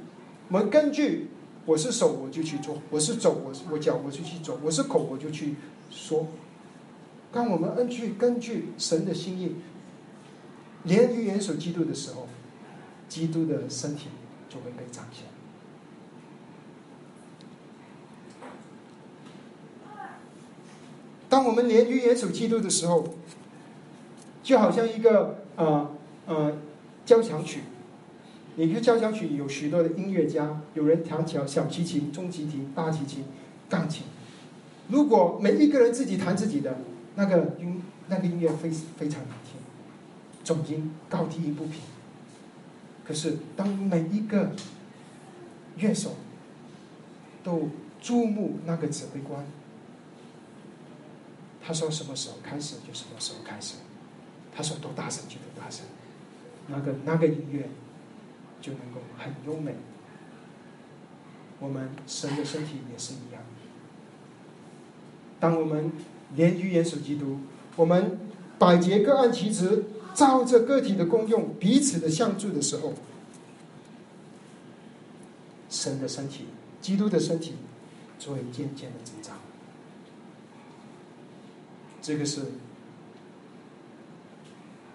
[0.48, 1.28] 我们根据
[1.66, 5.56] 我是手我就去做，我是走我我脚我就去走，我是口我就去
[5.90, 6.28] 说。
[7.30, 9.56] 当我们根据根据神的心意，
[10.84, 12.28] 连于元首基督的时候。
[13.08, 14.08] 基督的身体
[14.50, 15.24] 就会被彰显。
[21.26, 23.14] 当我们连于元首基督的时候，
[24.42, 25.90] 就好像一个呃
[26.26, 26.58] 呃
[27.06, 27.62] 交响曲。
[28.56, 33.24] 你看交响曲有许多的音乐家，有人弹小小提琴、中提琴、大提琴、
[33.70, 34.04] 钢琴。
[34.88, 36.76] 如果每一个人自己弹自己的，
[37.14, 39.57] 那个音那个音乐非非常难听，
[40.48, 41.82] 总音高低音不平。
[43.04, 44.52] 可是当每一个
[45.76, 46.16] 乐手
[47.44, 47.68] 都
[48.00, 49.44] 注目那个指挥官，
[51.62, 53.74] 他说什么时候开始就什么时候开始，
[54.56, 55.84] 他说多大声就多大声，
[56.68, 57.68] 那个那个音乐。
[58.60, 59.72] 就能够很优美。
[61.60, 63.40] 我们神的身体也是一样。
[65.38, 65.92] 当我们
[66.34, 67.38] 连于元首基督，
[67.76, 68.18] 我们
[68.58, 69.84] 百节各按其职，
[70.14, 72.92] 照着个体的功用彼此的相助的时候，
[75.70, 76.46] 神的身体、
[76.80, 77.54] 基督的身体
[78.18, 79.36] 就会渐渐的增长。
[82.02, 82.42] 这个是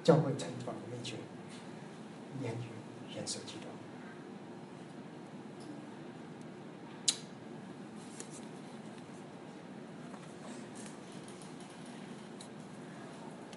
[0.03, 1.15] 教会成长的秘诀，
[2.41, 2.73] 连于。
[3.15, 3.67] 颜色基督。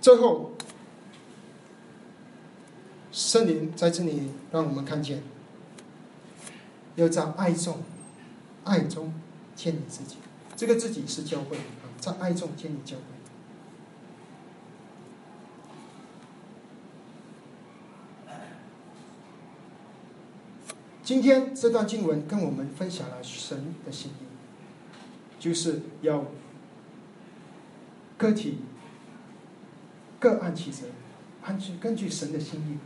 [0.03, 0.53] 最后，
[3.37, 5.23] 圣灵在这里让我们看见，
[6.95, 7.83] 要在爱中、
[8.65, 9.13] 爱中
[9.55, 10.17] 建立自己。
[10.57, 13.03] 这个自己是教会啊，在爱中建立教会。
[21.05, 24.25] 今天这段经文跟我们分享了神的心意，
[25.39, 26.25] 就是要
[28.17, 28.61] 个体
[30.19, 30.87] 各按其责，
[31.43, 32.79] 按据根据神的心意，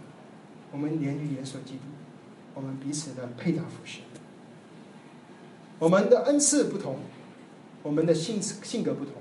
[0.72, 1.82] 我们连于元首基督，
[2.54, 4.00] 我们彼此的配搭服饰。
[5.78, 6.98] 我们的恩赐不同，
[7.82, 9.14] 我们的性性格不同，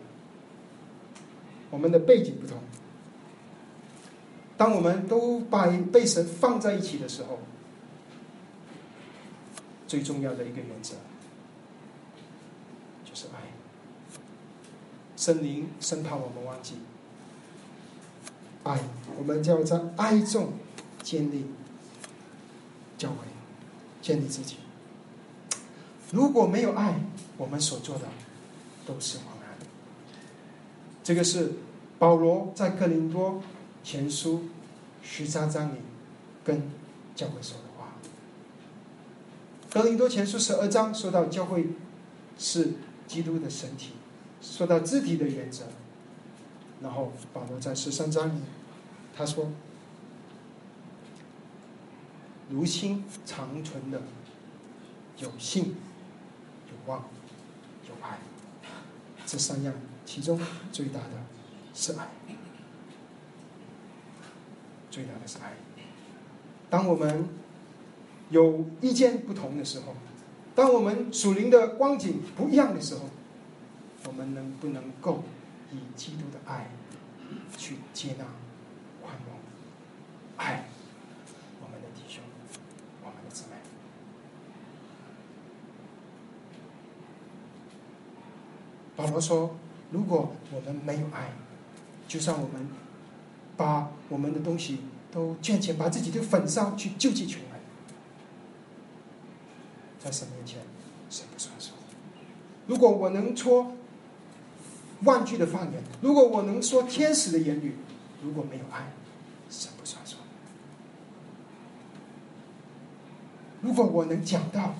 [1.70, 2.58] 我们的背景不同。
[4.58, 7.40] 当我们都把被神放在一起的时候。
[9.88, 10.94] 最重要的一个原则
[13.04, 13.42] 就是爱。
[15.18, 16.76] 圣灵生怕我们忘记
[18.62, 18.80] 爱，
[19.18, 20.54] 我们就要在爱中
[21.02, 21.46] 建立
[22.98, 23.16] 教会，
[24.02, 24.58] 建立自己。
[26.12, 27.00] 如果没有爱，
[27.38, 28.06] 我们所做的
[28.86, 29.50] 都是枉然。
[31.04, 31.54] 这个是
[31.98, 33.42] 保罗在哥林多
[33.84, 34.46] 前书
[35.04, 35.80] 十三章里
[36.44, 36.64] 跟
[37.16, 37.94] 教会说的话。
[39.70, 41.68] 格林多前书十二章说到教会
[42.38, 42.74] 是
[43.08, 43.92] 基督的身体，
[44.42, 45.66] 说到肢体的原则。
[46.82, 48.40] 然后保罗在十三章里
[49.16, 49.52] 他说
[52.50, 54.02] ：“如心长存的
[55.18, 55.76] 有信、
[56.68, 57.06] 有望、
[57.88, 58.18] 有爱，
[59.26, 59.74] 这三样
[60.06, 60.40] 其中
[60.72, 61.24] 最大的
[61.74, 62.08] 是爱，
[64.92, 65.54] 最大的是爱。
[66.70, 67.28] 当我们。”
[68.32, 69.96] 有意见不同的时候，
[70.54, 73.10] 当我们属灵的光景不一样的时候，
[74.06, 75.24] 我们能不能够
[75.72, 76.70] 以基督的爱
[77.58, 78.26] 去接纳、
[79.02, 79.36] 宽容、
[80.38, 80.66] 爱
[81.60, 82.22] 我们的弟兄、
[83.04, 83.56] 我们的姊妹？
[89.00, 89.56] 保罗说
[89.92, 91.32] ：“如果我们没有爱，
[92.06, 92.68] 就算我们
[93.56, 94.80] 把我们的东西
[95.10, 97.52] 都捐钱，把自己的粉烧去救济穷人。”
[100.04, 100.60] 在神面前，
[101.10, 101.72] 神不算数。
[102.68, 103.72] 如果我能说
[105.04, 107.78] 万句的方言，如果我能说天使的言语，
[108.22, 108.92] 如果没有爱，
[109.50, 110.18] 神不算数。
[113.62, 114.76] 如果我能讲到，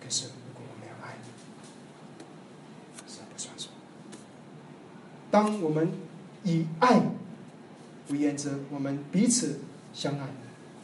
[0.00, 1.16] 可是如果我没有爱，
[3.06, 3.68] 神不算数。
[5.32, 5.90] 当我们
[6.44, 7.00] 以爱
[8.10, 9.60] 为原则，我们彼此
[9.94, 10.28] 相爱，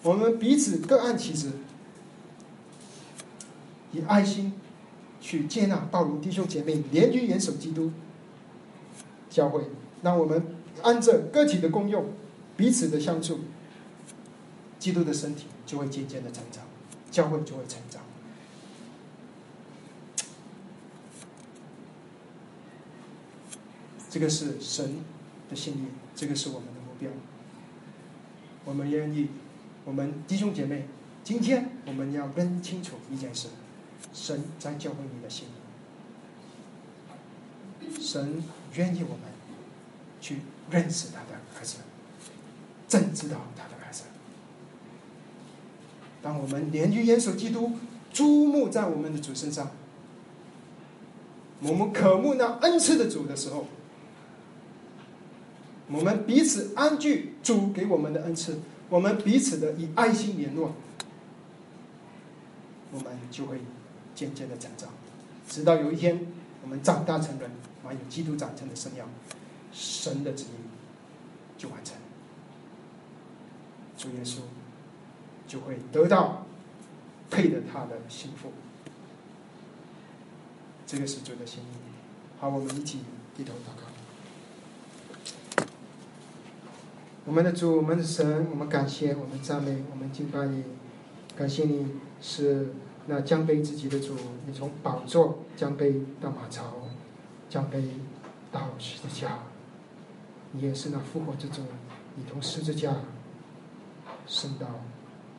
[0.03, 1.53] 我们彼此各按其职。
[3.93, 4.55] 以爱心
[5.21, 7.93] 去接纳、包容弟兄姐妹，联于严守基督
[9.29, 9.65] 教会，
[10.03, 10.43] 让我们
[10.83, 12.07] 按着个体的功用，
[12.57, 13.41] 彼此的相处，
[14.79, 16.65] 基督的身体就会渐渐的成长，
[17.11, 18.03] 教会就会成长。
[24.19, 24.97] 这个是神
[25.49, 25.85] 的心意，
[26.17, 27.09] 这个是我们的目标。
[28.65, 29.29] 我们愿意，
[29.85, 30.89] 我们弟兄姐妹，
[31.23, 33.47] 今天我们要认清楚一件事。
[34.13, 35.47] 神在教会你的心
[37.79, 38.43] 里，神
[38.75, 39.21] 愿意我们
[40.21, 40.39] 去
[40.69, 41.77] 认识他的儿子，
[42.89, 44.03] 真知道他的儿子。
[46.21, 47.71] 当我们连于元首基督
[48.13, 49.71] 注目在我们的主身上，
[51.61, 53.65] 我们渴慕那恩赐的主的时候，
[55.91, 58.61] 我们彼此安居主给我们的恩赐，
[58.91, 60.73] 我们彼此的以爱心联络，
[62.93, 63.61] 我们就会
[64.15, 64.91] 渐渐的成长，
[65.49, 66.27] 直到有一天
[66.63, 67.51] 我们长大成人，
[67.83, 69.09] 满有基督长成的生样，
[69.73, 71.97] 神的旨意就完成，
[73.97, 74.41] 主耶稣
[75.47, 76.47] 就会得到
[77.31, 78.53] 配得他的幸福。
[80.87, 81.77] 这个是主的心意。
[82.39, 83.01] 好，我们一起
[83.37, 83.98] 低头祷告。
[87.29, 90.65] 我们的主，我们的神，我们感谢，我们赞美，我们敬拜你。
[91.37, 91.87] 感谢你
[92.23, 92.69] 是
[93.07, 94.15] 那将背自己的主，
[94.47, 96.73] 你从宝座将背到马槽，
[97.51, 97.85] 将背
[98.51, 99.41] 到十字架。
[100.53, 101.61] 你也是那复活之主，
[102.15, 102.95] 你从十字架
[104.27, 104.67] 升到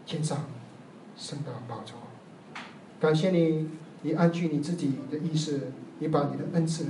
[0.05, 0.45] 天上，
[1.17, 1.97] 升到宝座。
[2.99, 3.67] 感谢你。
[4.03, 5.59] 你安居你自己的意思，
[5.97, 6.85] 你把你的恩赐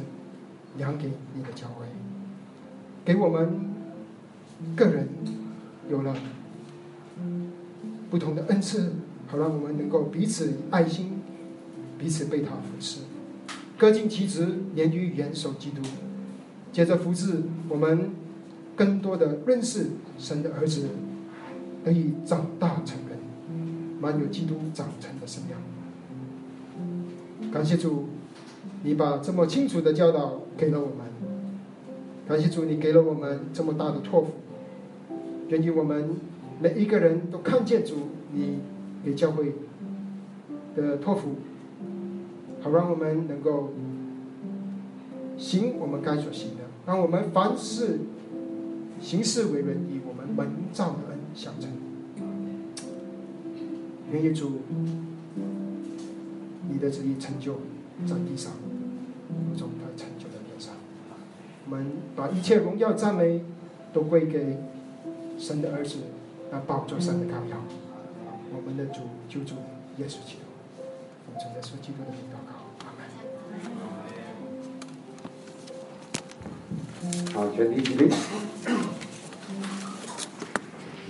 [0.78, 1.86] 量给你的教会，
[3.04, 3.69] 给我们
[4.76, 5.08] 个人
[5.90, 6.16] 有了
[8.10, 8.94] 不同的恩赐，
[9.28, 11.22] 好让我们能够彼此爱心，
[11.98, 13.00] 彼此被他服侍，
[13.78, 15.82] 各尽其职，连于元首基督，
[16.72, 18.12] 接着服侍我们
[18.76, 20.88] 更多的认识神的儿子，
[21.84, 23.18] 得以长大成人，
[24.00, 25.60] 满有基督长成的生样。
[27.52, 28.10] 感谢主，
[28.84, 30.98] 你把这么清楚的教导给了我们。
[32.28, 34.32] 感谢主，你给了我们这么大的托付，
[35.50, 36.16] 愿意我们
[36.62, 37.96] 每一个人都看见主
[38.34, 38.60] 你
[39.04, 39.54] 给教会
[40.76, 41.36] 的托付，
[42.62, 43.74] 好让我们能够
[45.38, 48.00] 行我们该所行的，让我们凡事
[49.02, 51.70] 行事为人以我们门造的恩相称。
[54.12, 54.54] 愿意主。
[56.72, 57.54] 你的旨意成就
[58.06, 58.52] 在地上，
[59.52, 60.72] 如同它成就在天上。
[61.66, 63.42] 我们把一切荣耀赞美
[63.92, 64.56] 都归给
[65.40, 65.96] 神的儿子，
[66.52, 67.64] 那宝座上的羔羊，
[68.52, 69.56] 我们的主救主
[69.98, 70.42] 耶稣基督。
[71.26, 72.52] 我们正在说基督的名祷告，
[72.86, 73.00] 阿门。
[77.34, 78.12] 好，全体起立。